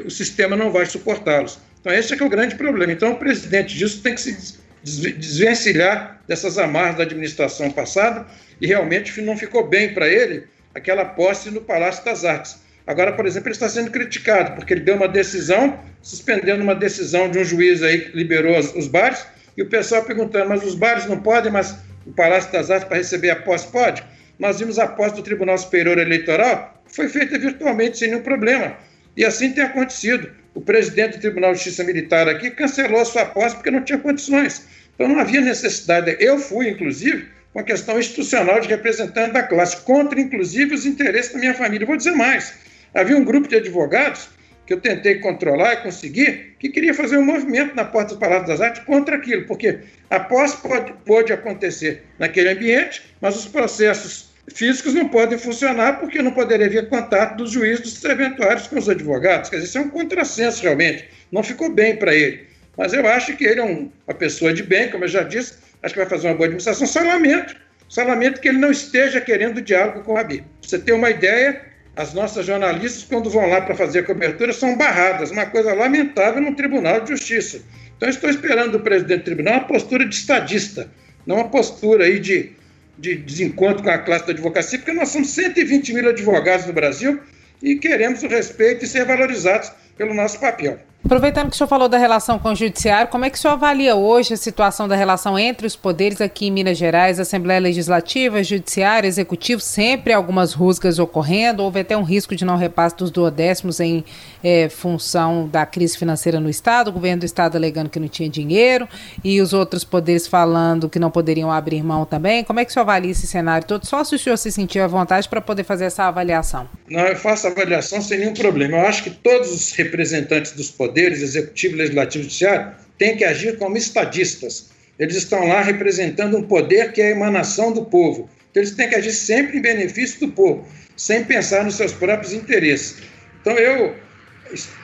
o 0.00 0.10
sistema 0.10 0.56
não 0.56 0.70
vai 0.70 0.86
suportá-los. 0.86 1.58
Então, 1.80 1.92
esse 1.92 2.14
é, 2.14 2.18
é 2.18 2.24
o 2.24 2.28
grande 2.28 2.54
problema. 2.54 2.92
Então, 2.92 3.12
o 3.12 3.16
presidente 3.16 3.76
disso 3.76 4.02
tem 4.02 4.14
que 4.14 4.20
se 4.20 4.58
desvencilhar 4.82 6.20
dessas 6.26 6.58
amarras 6.58 6.96
da 6.96 7.04
administração 7.04 7.70
passada 7.70 8.26
e 8.60 8.66
realmente 8.66 9.20
não 9.22 9.36
ficou 9.36 9.66
bem 9.66 9.94
para 9.94 10.08
ele 10.08 10.44
aquela 10.74 11.04
posse 11.04 11.50
no 11.50 11.60
Palácio 11.60 12.04
das 12.04 12.24
Artes. 12.24 12.58
Agora, 12.86 13.12
por 13.12 13.24
exemplo, 13.24 13.48
ele 13.48 13.54
está 13.54 13.68
sendo 13.68 13.90
criticado 13.90 14.52
porque 14.52 14.74
ele 14.74 14.82
deu 14.82 14.96
uma 14.96 15.08
decisão, 15.08 15.80
suspendendo 16.02 16.62
uma 16.62 16.74
decisão 16.74 17.30
de 17.30 17.38
um 17.38 17.44
juiz 17.44 17.82
aí 17.82 18.00
que 18.00 18.16
liberou 18.16 18.58
os 18.58 18.86
bares, 18.88 19.26
e 19.56 19.62
o 19.62 19.68
pessoal 19.68 20.04
perguntando, 20.04 20.48
mas 20.48 20.62
os 20.62 20.74
bares 20.74 21.06
não 21.06 21.20
podem, 21.20 21.50
mas 21.50 21.76
o 22.04 22.12
Palácio 22.12 22.52
das 22.52 22.70
Artes 22.70 22.88
para 22.88 22.98
receber 22.98 23.30
a 23.30 23.36
posse 23.36 23.68
pode? 23.68 24.04
Nós 24.38 24.58
vimos 24.58 24.78
a 24.78 24.86
posse 24.86 25.14
do 25.14 25.22
Tribunal 25.22 25.56
Superior 25.56 25.96
Eleitoral, 25.98 26.82
foi 26.86 27.08
feita 27.08 27.38
virtualmente 27.38 27.96
sem 27.98 28.08
nenhum 28.08 28.22
problema. 28.22 28.76
E 29.16 29.24
assim 29.24 29.52
tem 29.52 29.64
acontecido. 29.64 30.30
O 30.54 30.60
presidente 30.60 31.16
do 31.16 31.20
Tribunal 31.20 31.52
de 31.52 31.58
Justiça 31.58 31.84
Militar 31.84 32.28
aqui 32.28 32.50
cancelou 32.50 33.00
a 33.00 33.04
sua 33.04 33.24
posse 33.24 33.56
porque 33.56 33.70
não 33.70 33.82
tinha 33.82 33.98
condições. 33.98 34.66
Então 34.94 35.08
não 35.08 35.18
havia 35.18 35.40
necessidade. 35.40 36.16
Eu 36.20 36.38
fui, 36.38 36.68
inclusive, 36.68 37.26
com 37.52 37.60
a 37.60 37.62
questão 37.64 37.98
institucional 37.98 38.60
de 38.60 38.68
representante 38.68 39.32
da 39.32 39.42
classe, 39.42 39.78
contra, 39.78 40.20
inclusive, 40.20 40.74
os 40.74 40.86
interesses 40.86 41.32
da 41.32 41.38
minha 41.38 41.54
família. 41.54 41.86
vou 41.86 41.96
dizer 41.96 42.12
mais: 42.12 42.54
havia 42.92 43.16
um 43.16 43.24
grupo 43.24 43.48
de 43.48 43.56
advogados 43.56 44.28
que 44.66 44.72
eu 44.72 44.80
tentei 44.80 45.16
controlar 45.16 45.74
e 45.74 45.76
conseguir, 45.78 46.56
que 46.58 46.68
queria 46.68 46.94
fazer 46.94 47.18
um 47.18 47.24
movimento 47.24 47.74
na 47.76 47.84
porta 47.84 48.14
do 48.14 48.20
Palácio 48.20 48.46
das 48.46 48.60
Artes 48.60 48.82
contra 48.84 49.16
aquilo, 49.16 49.46
porque 49.46 49.80
a 50.08 50.18
posse 50.18 50.56
pode, 50.56 50.92
pode 51.04 51.32
acontecer 51.32 52.02
naquele 52.18 52.48
ambiente, 52.48 53.02
mas 53.20 53.36
os 53.36 53.46
processos 53.46 54.33
físicos 54.48 54.94
não 54.94 55.08
podem 55.08 55.38
funcionar 55.38 56.00
porque 56.00 56.20
não 56.22 56.32
poderia 56.32 56.66
haver 56.66 56.88
contato 56.88 57.36
dos 57.36 57.50
juízes 57.50 57.80
dos 57.80 57.94
serventuários 57.94 58.66
com 58.66 58.78
os 58.78 58.88
advogados. 58.88 59.50
Quer 59.50 59.56
dizer, 59.56 59.68
isso 59.68 59.78
é 59.78 59.80
um 59.80 59.90
contrassenso 59.90 60.62
realmente. 60.62 61.08
Não 61.32 61.42
ficou 61.42 61.70
bem 61.70 61.96
para 61.96 62.14
ele. 62.14 62.46
Mas 62.76 62.92
eu 62.92 63.06
acho 63.06 63.36
que 63.36 63.44
ele 63.44 63.60
é 63.60 63.64
um, 63.64 63.90
uma 64.06 64.14
pessoa 64.14 64.52
de 64.52 64.62
bem, 64.62 64.90
como 64.90 65.04
eu 65.04 65.08
já 65.08 65.22
disse, 65.22 65.54
acho 65.82 65.94
que 65.94 66.00
vai 66.00 66.08
fazer 66.08 66.28
uma 66.28 66.34
boa 66.34 66.46
administração. 66.46 66.86
Só 66.86 67.00
lamento, 67.00 67.54
só 67.88 68.02
lamento 68.02 68.40
que 68.40 68.48
ele 68.48 68.58
não 68.58 68.70
esteja 68.70 69.20
querendo 69.20 69.62
diálogo 69.62 70.02
com 70.02 70.14
Bíblia. 70.14 70.44
Pra 70.60 70.68
você 70.68 70.78
ter 70.78 70.92
uma 70.92 71.10
ideia, 71.10 71.62
as 71.96 72.12
nossas 72.12 72.44
jornalistas, 72.46 73.04
quando 73.04 73.30
vão 73.30 73.48
lá 73.48 73.60
para 73.60 73.74
fazer 73.74 74.00
a 74.00 74.02
cobertura, 74.02 74.52
são 74.52 74.76
barradas, 74.76 75.30
uma 75.30 75.46
coisa 75.46 75.72
lamentável 75.72 76.42
no 76.42 76.54
Tribunal 76.54 77.00
de 77.00 77.10
Justiça. 77.10 77.62
Então, 77.96 78.08
estou 78.08 78.28
esperando 78.28 78.72
do 78.72 78.80
presidente 78.80 79.20
do 79.20 79.24
tribunal 79.24 79.54
uma 79.54 79.66
postura 79.66 80.04
de 80.04 80.14
estadista, 80.14 80.90
não 81.24 81.36
uma 81.36 81.48
postura 81.48 82.04
aí 82.04 82.18
de, 82.18 82.52
de 82.98 83.16
desencontro 83.16 83.82
com 83.82 83.90
a 83.90 83.98
classe 83.98 84.26
da 84.26 84.32
advocacia, 84.32 84.78
porque 84.78 84.92
nós 84.92 85.08
somos 85.08 85.30
120 85.30 85.92
mil 85.92 86.08
advogados 86.08 86.66
no 86.66 86.72
Brasil 86.72 87.20
e 87.62 87.76
queremos 87.76 88.22
o 88.22 88.28
respeito 88.28 88.84
e 88.84 88.88
ser 88.88 89.04
valorizados 89.04 89.72
pelo 89.96 90.14
nosso 90.14 90.38
papel. 90.38 90.78
Aproveitando 91.04 91.50
que 91.50 91.54
o 91.54 91.58
senhor 91.58 91.68
falou 91.68 91.86
da 91.86 91.98
relação 91.98 92.38
com 92.38 92.48
o 92.48 92.54
judiciário, 92.54 93.10
como 93.10 93.26
é 93.26 93.30
que 93.30 93.36
o 93.36 93.40
senhor 93.40 93.52
avalia 93.52 93.94
hoje 93.94 94.32
a 94.32 94.38
situação 94.38 94.88
da 94.88 94.96
relação 94.96 95.38
entre 95.38 95.66
os 95.66 95.76
poderes 95.76 96.18
aqui 96.18 96.46
em 96.46 96.50
Minas 96.50 96.78
Gerais, 96.78 97.20
Assembleia 97.20 97.60
Legislativa, 97.60 98.42
Judiciário, 98.42 99.06
Executivo, 99.06 99.60
sempre 99.60 100.14
algumas 100.14 100.54
rusgas 100.54 100.98
ocorrendo, 100.98 101.62
houve 101.62 101.80
até 101.80 101.94
um 101.94 102.02
risco 102.02 102.34
de 102.34 102.42
não 102.42 102.56
repasse 102.56 102.96
dos 102.96 103.10
duodécimos 103.10 103.80
em 103.80 104.02
é, 104.42 104.70
função 104.70 105.46
da 105.46 105.66
crise 105.66 105.98
financeira 105.98 106.40
no 106.40 106.48
Estado, 106.48 106.88
o 106.88 106.92
governo 106.92 107.20
do 107.20 107.26
Estado 107.26 107.56
alegando 107.56 107.90
que 107.90 108.00
não 108.00 108.08
tinha 108.08 108.28
dinheiro 108.28 108.88
e 109.22 109.42
os 109.42 109.52
outros 109.52 109.84
poderes 109.84 110.26
falando 110.26 110.88
que 110.88 110.98
não 110.98 111.10
poderiam 111.10 111.52
abrir 111.52 111.82
mão 111.82 112.06
também. 112.06 112.42
Como 112.42 112.60
é 112.60 112.64
que 112.64 112.70
o 112.70 112.72
senhor 112.72 112.84
avalia 112.84 113.10
esse 113.10 113.26
cenário 113.26 113.66
todo? 113.66 113.84
Só 113.84 114.02
se 114.04 114.14
o 114.14 114.18
senhor 114.18 114.38
se 114.38 114.50
sentir 114.50 114.80
à 114.80 114.86
vontade 114.86 115.28
para 115.28 115.42
poder 115.42 115.64
fazer 115.64 115.84
essa 115.84 116.04
avaliação. 116.04 116.66
Eu 117.00 117.16
faço 117.16 117.46
avaliação 117.46 118.00
sem 118.00 118.18
nenhum 118.18 118.34
problema. 118.34 118.78
Eu 118.78 118.86
acho 118.86 119.02
que 119.02 119.10
todos 119.10 119.52
os 119.52 119.72
representantes 119.72 120.52
dos 120.52 120.70
poderes 120.70 121.22
executivo, 121.22 121.76
legislativo 121.76 122.20
e 122.20 122.24
judiciário 122.24 122.74
têm 122.98 123.16
que 123.16 123.24
agir 123.24 123.58
como 123.58 123.76
estadistas. 123.76 124.70
Eles 124.98 125.16
estão 125.16 125.46
lá 125.48 125.62
representando 125.62 126.36
um 126.36 126.42
poder 126.42 126.92
que 126.92 127.00
é 127.00 127.08
a 127.08 127.10
emanação 127.10 127.72
do 127.72 127.84
povo. 127.84 128.30
Então, 128.50 128.62
eles 128.62 128.74
têm 128.74 128.88
que 128.88 128.94
agir 128.94 129.12
sempre 129.12 129.58
em 129.58 129.62
benefício 129.62 130.20
do 130.20 130.28
povo, 130.28 130.66
sem 130.96 131.24
pensar 131.24 131.64
nos 131.64 131.74
seus 131.74 131.92
próprios 131.92 132.32
interesses. 132.32 132.98
Então, 133.40 133.54
eu 133.54 133.96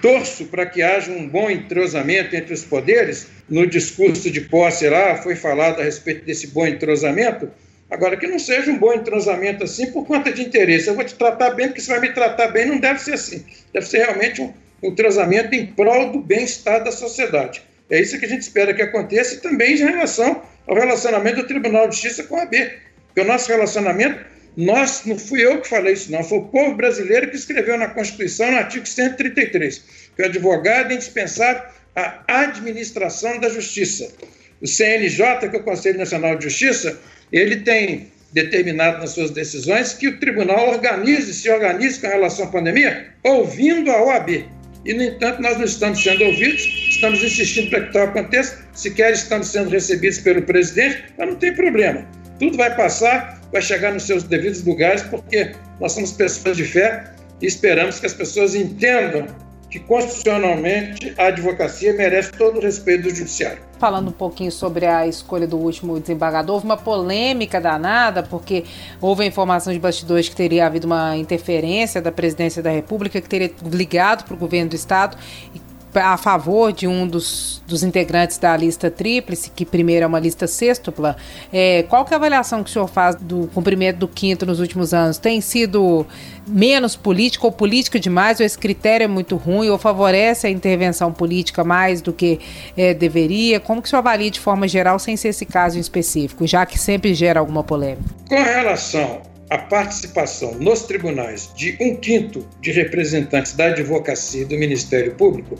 torço 0.02 0.46
para 0.46 0.66
que 0.66 0.82
haja 0.82 1.12
um 1.12 1.28
bom 1.28 1.48
entrosamento 1.48 2.34
entre 2.34 2.52
os 2.52 2.64
poderes. 2.64 3.28
No 3.48 3.66
discurso 3.66 4.30
de 4.30 4.40
posse 4.40 4.88
lá 4.88 5.16
foi 5.16 5.36
falado 5.36 5.80
a 5.80 5.84
respeito 5.84 6.24
desse 6.24 6.48
bom 6.48 6.66
entrosamento. 6.66 7.48
Agora, 7.90 8.16
que 8.16 8.26
não 8.26 8.38
seja 8.38 8.70
um 8.70 8.78
bom 8.78 8.94
entrosamento 8.94 9.64
assim 9.64 9.90
por 9.90 10.06
conta 10.06 10.32
de 10.32 10.42
interesse. 10.42 10.86
Eu 10.86 10.94
vou 10.94 11.04
te 11.04 11.14
tratar 11.14 11.50
bem 11.50 11.66
porque 11.66 11.80
você 11.80 11.90
vai 11.90 12.00
me 12.00 12.12
tratar 12.12 12.48
bem. 12.48 12.66
Não 12.66 12.78
deve 12.78 13.00
ser 13.00 13.14
assim. 13.14 13.44
Deve 13.72 13.86
ser 13.86 13.98
realmente 13.98 14.48
um, 14.82 14.94
tratamento 14.94 15.54
em 15.54 15.66
prol 15.66 16.12
do 16.12 16.20
bem-estar 16.20 16.84
da 16.84 16.92
sociedade. 16.92 17.62
É 17.90 18.00
isso 18.00 18.18
que 18.18 18.24
a 18.24 18.28
gente 18.28 18.42
espera 18.42 18.72
que 18.72 18.80
aconteça 18.80 19.34
e 19.34 19.38
também 19.38 19.74
em 19.74 19.78
relação 19.78 20.40
ao 20.68 20.76
relacionamento 20.76 21.38
do 21.38 21.48
Tribunal 21.48 21.88
de 21.88 21.96
Justiça 21.96 22.22
com 22.22 22.36
a 22.36 22.42
AB. 22.42 22.72
Porque 23.08 23.20
o 23.22 23.24
nosso 23.24 23.48
relacionamento, 23.48 24.24
nós, 24.56 25.02
não 25.04 25.18
fui 25.18 25.44
eu 25.44 25.60
que 25.60 25.68
falei 25.68 25.94
isso, 25.94 26.12
não, 26.12 26.22
foi 26.22 26.38
o 26.38 26.44
povo 26.44 26.76
brasileiro 26.76 27.28
que 27.28 27.36
escreveu 27.36 27.76
na 27.76 27.88
Constituição, 27.88 28.52
no 28.52 28.58
artigo 28.58 28.86
133, 28.86 29.84
que 30.14 30.22
o 30.22 30.26
advogado 30.26 30.92
é 30.92 30.94
indispensável 30.94 31.62
à 31.96 32.22
administração 32.28 33.40
da 33.40 33.48
justiça. 33.48 34.12
O 34.60 34.66
CNJ, 34.66 35.48
que 35.50 35.56
é 35.56 35.58
o 35.58 35.64
Conselho 35.64 35.98
Nacional 35.98 36.36
de 36.36 36.44
Justiça, 36.44 37.00
ele 37.32 37.56
tem 37.56 38.10
determinado 38.32 38.98
nas 38.98 39.10
suas 39.10 39.30
decisões 39.30 39.94
que 39.94 40.08
o 40.08 40.18
tribunal 40.18 40.70
organize, 40.70 41.34
se 41.34 41.50
organize 41.50 42.00
com 42.00 42.06
relação 42.06 42.44
à 42.44 42.48
pandemia, 42.48 43.08
ouvindo 43.24 43.90
a 43.90 44.02
OAB. 44.04 44.44
E, 44.84 44.94
no 44.94 45.02
entanto, 45.02 45.42
nós 45.42 45.58
não 45.58 45.64
estamos 45.64 46.02
sendo 46.02 46.24
ouvidos, 46.24 46.62
estamos 46.88 47.22
insistindo 47.22 47.70
para 47.70 47.82
que 47.82 47.92
tal 47.92 48.04
aconteça, 48.04 48.64
sequer 48.72 49.12
estamos 49.12 49.48
sendo 49.48 49.68
recebidos 49.68 50.18
pelo 50.18 50.42
presidente, 50.42 51.04
mas 51.18 51.28
não 51.28 51.36
tem 51.36 51.54
problema. 51.54 52.06
Tudo 52.38 52.56
vai 52.56 52.74
passar, 52.74 53.40
vai 53.52 53.60
chegar 53.60 53.92
nos 53.92 54.04
seus 54.04 54.22
devidos 54.22 54.64
lugares, 54.64 55.02
porque 55.02 55.52
nós 55.78 55.92
somos 55.92 56.12
pessoas 56.12 56.56
de 56.56 56.64
fé 56.64 57.04
e 57.42 57.46
esperamos 57.46 58.00
que 58.00 58.06
as 58.06 58.14
pessoas 58.14 58.54
entendam 58.54 59.26
que 59.70 59.78
constitucionalmente 59.78 61.14
a 61.16 61.26
advocacia 61.26 61.92
merece 61.92 62.32
todo 62.32 62.58
o 62.58 62.60
respeito 62.60 63.04
do 63.04 63.14
judiciário. 63.14 63.62
Falando 63.78 64.08
um 64.08 64.12
pouquinho 64.12 64.52
sobre 64.52 64.84
a 64.84 65.06
escolha 65.06 65.46
do 65.46 65.56
último 65.56 65.98
desembargador, 65.98 66.56
houve 66.56 66.66
uma 66.66 66.76
polêmica 66.76 67.60
danada, 67.60 68.22
porque 68.22 68.64
houve 69.00 69.22
a 69.22 69.26
informação 69.26 69.72
de 69.72 69.78
bastidores 69.78 70.28
que 70.28 70.36
teria 70.36 70.66
havido 70.66 70.86
uma 70.86 71.16
interferência 71.16 72.02
da 72.02 72.12
presidência 72.12 72.62
da 72.62 72.70
República, 72.70 73.20
que 73.20 73.28
teria 73.28 73.50
ligado 73.72 74.24
para 74.24 74.34
o 74.34 74.36
governo 74.36 74.70
do 74.70 74.76
Estado 74.76 75.16
e 75.54 75.69
a 75.94 76.16
favor 76.16 76.72
de 76.72 76.86
um 76.86 77.06
dos, 77.06 77.62
dos 77.66 77.82
integrantes 77.82 78.38
da 78.38 78.56
lista 78.56 78.90
tríplice, 78.90 79.50
que 79.50 79.64
primeiro 79.64 80.04
é 80.04 80.06
uma 80.06 80.20
lista 80.20 80.46
sextupla, 80.46 81.16
é, 81.52 81.84
qual 81.84 82.04
que 82.04 82.12
é 82.12 82.16
a 82.16 82.18
avaliação 82.18 82.62
que 82.62 82.70
o 82.70 82.72
senhor 82.72 82.86
faz 82.86 83.16
do 83.16 83.48
cumprimento 83.48 83.98
do 83.98 84.08
quinto 84.08 84.46
nos 84.46 84.60
últimos 84.60 84.94
anos? 84.94 85.18
Tem 85.18 85.40
sido 85.40 86.06
menos 86.46 86.96
político 86.96 87.46
ou 87.46 87.52
político 87.52 87.98
demais, 87.98 88.40
ou 88.40 88.46
esse 88.46 88.58
critério 88.58 89.04
é 89.04 89.08
muito 89.08 89.36
ruim, 89.36 89.68
ou 89.68 89.78
favorece 89.78 90.46
a 90.46 90.50
intervenção 90.50 91.12
política 91.12 91.64
mais 91.64 92.00
do 92.00 92.12
que 92.12 92.38
é, 92.76 92.94
deveria? 92.94 93.58
Como 93.58 93.82
que 93.82 93.88
o 93.88 93.90
senhor 93.90 94.00
avalia 94.00 94.30
de 94.30 94.40
forma 94.40 94.68
geral, 94.68 94.98
sem 94.98 95.16
ser 95.16 95.28
esse 95.28 95.44
caso 95.44 95.76
em 95.76 95.80
específico, 95.80 96.46
já 96.46 96.64
que 96.64 96.78
sempre 96.78 97.14
gera 97.14 97.40
alguma 97.40 97.64
polêmica? 97.64 98.02
Com 98.28 98.42
relação 98.42 99.22
à 99.48 99.58
participação 99.58 100.54
nos 100.54 100.82
tribunais 100.82 101.50
de 101.56 101.76
um 101.80 101.96
quinto 101.96 102.46
de 102.60 102.70
representantes 102.70 103.54
da 103.54 103.66
advocacia 103.66 104.42
e 104.42 104.44
do 104.44 104.56
Ministério 104.56 105.14
Público, 105.14 105.58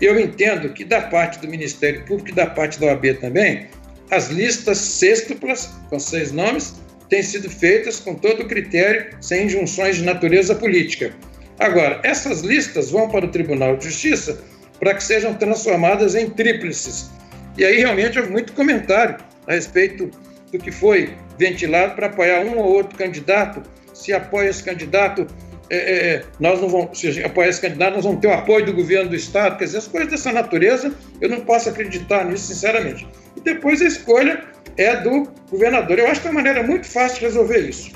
eu 0.00 0.18
entendo 0.18 0.72
que 0.72 0.84
da 0.84 1.00
parte 1.02 1.38
do 1.38 1.48
Ministério 1.48 2.04
Público 2.04 2.30
e 2.30 2.34
da 2.34 2.46
parte 2.46 2.80
da 2.80 2.86
OAB 2.86 3.14
também, 3.20 3.68
as 4.10 4.28
listas 4.28 4.78
sextuplas, 4.78 5.70
com 5.88 5.98
seis 5.98 6.32
nomes, 6.32 6.74
têm 7.08 7.22
sido 7.22 7.48
feitas 7.50 8.00
com 8.00 8.14
todo 8.14 8.42
o 8.42 8.48
critério, 8.48 9.16
sem 9.20 9.46
injunções 9.46 9.96
de 9.96 10.02
natureza 10.02 10.54
política. 10.54 11.12
Agora, 11.58 12.00
essas 12.02 12.40
listas 12.40 12.90
vão 12.90 13.08
para 13.08 13.26
o 13.26 13.30
Tribunal 13.30 13.76
de 13.76 13.84
Justiça 13.84 14.42
para 14.78 14.94
que 14.94 15.04
sejam 15.04 15.34
transformadas 15.34 16.14
em 16.14 16.28
tríplices. 16.28 17.10
E 17.56 17.64
aí 17.64 17.78
realmente 17.78 18.18
houve 18.18 18.30
muito 18.30 18.52
comentário 18.52 19.16
a 19.46 19.52
respeito 19.52 20.10
do 20.50 20.58
que 20.58 20.72
foi 20.72 21.14
ventilado 21.38 21.94
para 21.94 22.06
apoiar 22.06 22.44
um 22.44 22.58
ou 22.58 22.72
outro 22.72 22.98
candidato. 22.98 23.62
Se 23.94 24.12
apoia 24.12 24.48
esse 24.48 24.64
candidato, 24.64 25.26
é, 25.70 25.76
é, 25.76 26.24
nós 26.38 26.60
não 26.60 26.68
vamos, 26.68 26.98
se 26.98 27.22
apoiar 27.24 27.48
esse 27.48 27.60
candidato, 27.60 27.94
nós 27.94 28.04
vamos 28.04 28.20
ter 28.20 28.28
o 28.28 28.32
apoio 28.32 28.66
do 28.66 28.72
governo 28.72 29.10
do 29.10 29.16
Estado. 29.16 29.56
Quer 29.56 29.64
dizer, 29.64 29.78
as 29.78 29.88
coisas 29.88 30.10
dessa 30.10 30.32
natureza, 30.32 30.92
eu 31.20 31.28
não 31.28 31.40
posso 31.40 31.68
acreditar 31.68 32.24
nisso, 32.24 32.48
sinceramente. 32.48 33.06
E 33.36 33.40
depois 33.40 33.80
a 33.80 33.86
escolha 33.86 34.44
é 34.76 34.96
do 34.96 35.28
governador. 35.50 35.98
Eu 35.98 36.08
acho 36.08 36.20
que 36.20 36.28
é 36.28 36.30
uma 36.30 36.42
maneira 36.42 36.62
muito 36.62 36.86
fácil 36.86 37.20
de 37.20 37.24
resolver 37.26 37.58
isso. 37.58 37.92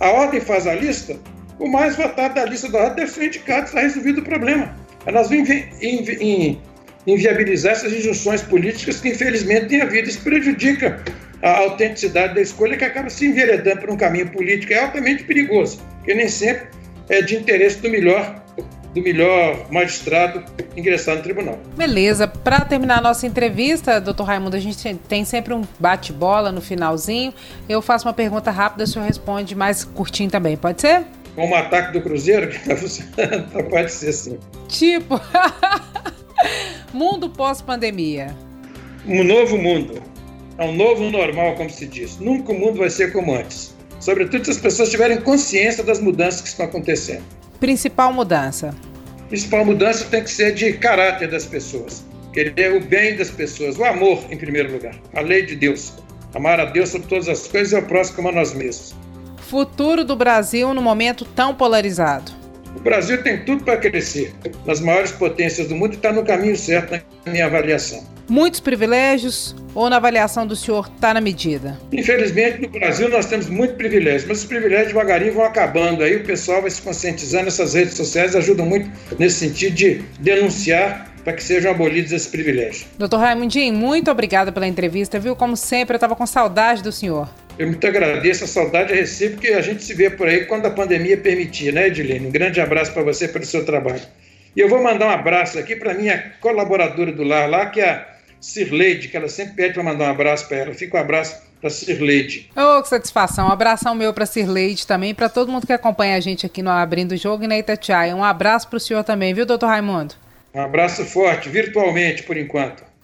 A 0.00 0.10
ordem 0.10 0.40
faz 0.40 0.66
a 0.66 0.74
lista, 0.74 1.18
o 1.58 1.68
mais 1.68 1.96
votado 1.96 2.34
da 2.34 2.44
lista 2.44 2.68
da 2.68 2.78
ordem 2.78 2.96
deve 2.96 3.10
ser 3.10 3.26
indicado, 3.26 3.66
está 3.66 3.80
resolvido 3.80 4.18
o 4.20 4.22
problema. 4.22 4.74
Nós 5.10 5.28
vamos 5.30 5.48
inviabilizar 7.06 7.72
essas 7.72 7.92
injunções 7.92 8.42
políticas 8.42 9.00
que, 9.00 9.08
infelizmente, 9.10 9.68
tem 9.68 9.80
havido. 9.80 10.08
Isso 10.08 10.20
prejudica 10.22 11.02
a 11.42 11.58
autenticidade 11.58 12.34
da 12.34 12.40
escolha, 12.40 12.76
que 12.76 12.84
acaba 12.84 13.08
se 13.08 13.26
enveredando 13.26 13.80
por 13.80 13.90
um 13.90 13.96
caminho 13.96 14.28
político. 14.30 14.72
É 14.72 14.80
altamente 14.80 15.24
perigoso, 15.24 15.80
porque 15.98 16.12
nem 16.12 16.28
sempre 16.28 16.66
é 17.08 17.22
de 17.22 17.36
interesse 17.36 17.80
do 17.80 17.88
melhor 17.88 18.42
do 18.96 19.02
melhor 19.02 19.70
magistrado 19.70 20.42
ingressar 20.74 21.16
no 21.16 21.22
tribunal. 21.22 21.58
Beleza. 21.76 22.26
Para 22.26 22.60
terminar 22.60 22.98
a 22.98 23.00
nossa 23.02 23.26
entrevista, 23.26 24.00
doutor 24.00 24.24
Raimundo, 24.24 24.56
a 24.56 24.58
gente 24.58 24.94
tem 25.06 25.22
sempre 25.22 25.52
um 25.52 25.62
bate-bola 25.78 26.50
no 26.50 26.62
finalzinho. 26.62 27.32
Eu 27.68 27.82
faço 27.82 28.08
uma 28.08 28.14
pergunta 28.14 28.50
rápida, 28.50 28.84
o 28.84 28.86
senhor 28.86 29.04
responde 29.04 29.54
mais 29.54 29.84
curtinho 29.84 30.30
também, 30.30 30.56
pode 30.56 30.80
ser? 30.80 31.04
Como 31.34 31.54
o 31.54 31.56
ataque 31.56 31.92
do 31.92 32.00
Cruzeiro? 32.00 32.50
pode 33.68 33.92
ser 33.92 34.12
sim. 34.14 34.38
Tipo, 34.66 35.20
mundo 36.90 37.28
pós-pandemia. 37.28 38.34
Um 39.06 39.22
novo 39.22 39.58
mundo. 39.58 40.02
É 40.56 40.64
um 40.64 40.74
novo 40.74 41.10
normal, 41.10 41.54
como 41.54 41.68
se 41.68 41.86
diz. 41.86 42.18
Nunca 42.18 42.52
o 42.52 42.58
mundo 42.58 42.78
vai 42.78 42.88
ser 42.88 43.12
como 43.12 43.34
antes. 43.34 43.75
Sobretudo 44.00 44.44
se 44.44 44.50
as 44.50 44.58
pessoas 44.58 44.90
tiverem 44.90 45.20
consciência 45.20 45.82
das 45.82 46.00
mudanças 46.00 46.40
que 46.42 46.48
estão 46.48 46.66
acontecendo. 46.66 47.24
Principal 47.58 48.12
mudança? 48.12 48.74
Principal 49.28 49.64
mudança 49.64 50.04
tem 50.04 50.22
que 50.22 50.30
ser 50.30 50.54
de 50.54 50.74
caráter 50.74 51.30
das 51.30 51.46
pessoas. 51.46 52.04
Querer 52.32 52.74
o 52.74 52.80
bem 52.80 53.16
das 53.16 53.30
pessoas, 53.30 53.78
o 53.78 53.84
amor 53.84 54.24
em 54.30 54.36
primeiro 54.36 54.72
lugar, 54.72 54.94
a 55.14 55.20
lei 55.20 55.44
de 55.44 55.56
Deus. 55.56 55.94
Amar 56.34 56.60
a 56.60 56.66
Deus 56.66 56.90
sobre 56.90 57.08
todas 57.08 57.28
as 57.28 57.46
coisas 57.48 57.72
e 57.72 57.76
ao 57.76 57.82
próximo 57.82 58.16
como 58.16 58.28
a 58.28 58.32
nós 58.32 58.52
mesmos. 58.52 58.94
Futuro 59.38 60.04
do 60.04 60.14
Brasil 60.14 60.74
no 60.74 60.82
momento 60.82 61.24
tão 61.24 61.54
polarizado. 61.54 62.30
O 62.76 62.80
Brasil 62.80 63.22
tem 63.22 63.42
tudo 63.44 63.64
para 63.64 63.78
crescer. 63.78 64.34
Nas 64.66 64.80
maiores 64.80 65.12
potências 65.12 65.68
do 65.68 65.74
mundo 65.74 65.94
está 65.94 66.12
no 66.12 66.24
caminho 66.24 66.56
certo 66.56 67.02
na 67.24 67.32
minha 67.32 67.46
avaliação. 67.46 68.04
Muitos 68.28 68.58
privilégios 68.58 69.54
ou 69.72 69.88
na 69.88 69.96
avaliação 69.96 70.44
do 70.44 70.56
senhor 70.56 70.90
está 70.92 71.14
na 71.14 71.20
medida? 71.20 71.78
Infelizmente, 71.92 72.62
no 72.62 72.68
Brasil 72.68 73.08
nós 73.08 73.26
temos 73.26 73.48
muitos 73.48 73.76
privilégios, 73.76 74.24
mas 74.26 74.38
os 74.38 74.44
privilégios 74.44 74.88
devagarinho 74.88 75.34
vão 75.34 75.44
acabando. 75.44 76.02
Aí 76.02 76.16
o 76.16 76.24
pessoal 76.24 76.60
vai 76.60 76.70
se 76.70 76.82
conscientizando, 76.82 77.46
essas 77.46 77.74
redes 77.74 77.94
sociais 77.94 78.34
ajudam 78.34 78.66
muito 78.66 78.90
nesse 79.16 79.46
sentido 79.46 79.74
de 79.74 80.02
denunciar 80.18 81.14
para 81.22 81.34
que 81.34 81.42
sejam 81.42 81.70
abolidos 81.70 82.12
esses 82.12 82.26
privilégios. 82.26 82.86
Doutor 82.98 83.18
Raimundinho, 83.18 83.74
muito 83.74 84.10
obrigada 84.10 84.50
pela 84.50 84.66
entrevista, 84.66 85.18
viu? 85.18 85.36
Como 85.36 85.56
sempre, 85.56 85.94
eu 85.94 85.96
estava 85.98 86.16
com 86.16 86.26
saudade 86.26 86.82
do 86.82 86.90
senhor. 86.90 87.28
Eu 87.58 87.68
muito 87.68 87.86
agradeço, 87.86 88.44
a 88.44 88.46
saudade 88.46 88.92
é 88.92 88.96
recíproca 88.96 89.48
e 89.48 89.54
a 89.54 89.62
gente 89.62 89.82
se 89.82 89.94
vê 89.94 90.10
por 90.10 90.26
aí 90.26 90.46
quando 90.46 90.66
a 90.66 90.70
pandemia 90.70 91.16
permitir, 91.16 91.72
né, 91.72 91.86
Edilene? 91.86 92.26
Um 92.26 92.30
grande 92.30 92.60
abraço 92.60 92.92
para 92.92 93.02
você 93.02 93.28
pelo 93.28 93.44
seu 93.44 93.64
trabalho. 93.64 94.02
E 94.54 94.60
eu 94.60 94.68
vou 94.68 94.82
mandar 94.82 95.06
um 95.06 95.10
abraço 95.10 95.58
aqui 95.58 95.76
para 95.76 95.94
minha 95.94 96.32
colaboradora 96.40 97.12
do 97.12 97.22
lar 97.22 97.48
lá, 97.48 97.66
que 97.66 97.80
é 97.80 97.90
a 97.90 98.15
Sirleide, 98.40 99.08
que 99.08 99.16
ela 99.16 99.28
sempre 99.28 99.54
pede 99.54 99.74
para 99.74 99.82
mandar 99.82 100.08
um 100.08 100.10
abraço 100.10 100.48
para 100.48 100.58
ela. 100.58 100.74
Fica 100.74 100.96
um 100.96 101.00
abraço 101.00 101.36
para 101.60 101.70
Sirleide. 101.70 102.50
Ô, 102.56 102.78
oh, 102.78 102.82
que 102.82 102.88
satisfação. 102.88 103.48
Um 103.48 103.52
abração 103.52 103.94
meu 103.94 104.12
para 104.12 104.26
Sirleide 104.26 104.86
também, 104.86 105.14
para 105.14 105.28
todo 105.28 105.50
mundo 105.50 105.66
que 105.66 105.72
acompanha 105.72 106.16
a 106.16 106.20
gente 106.20 106.46
aqui 106.46 106.62
no 106.62 106.70
Abrindo 106.70 107.12
o 107.12 107.16
Jogo 107.16 107.44
e 107.44 107.46
na 107.46 107.58
Itatiaia. 107.58 108.14
Um 108.14 108.24
abraço 108.24 108.68
para 108.68 108.76
o 108.76 108.80
senhor 108.80 109.02
também, 109.04 109.34
viu, 109.34 109.46
doutor 109.46 109.66
Raimundo? 109.66 110.14
Um 110.54 110.60
abraço 110.60 111.04
forte, 111.04 111.48
virtualmente, 111.48 112.22
por 112.22 112.36
enquanto. 112.36 112.82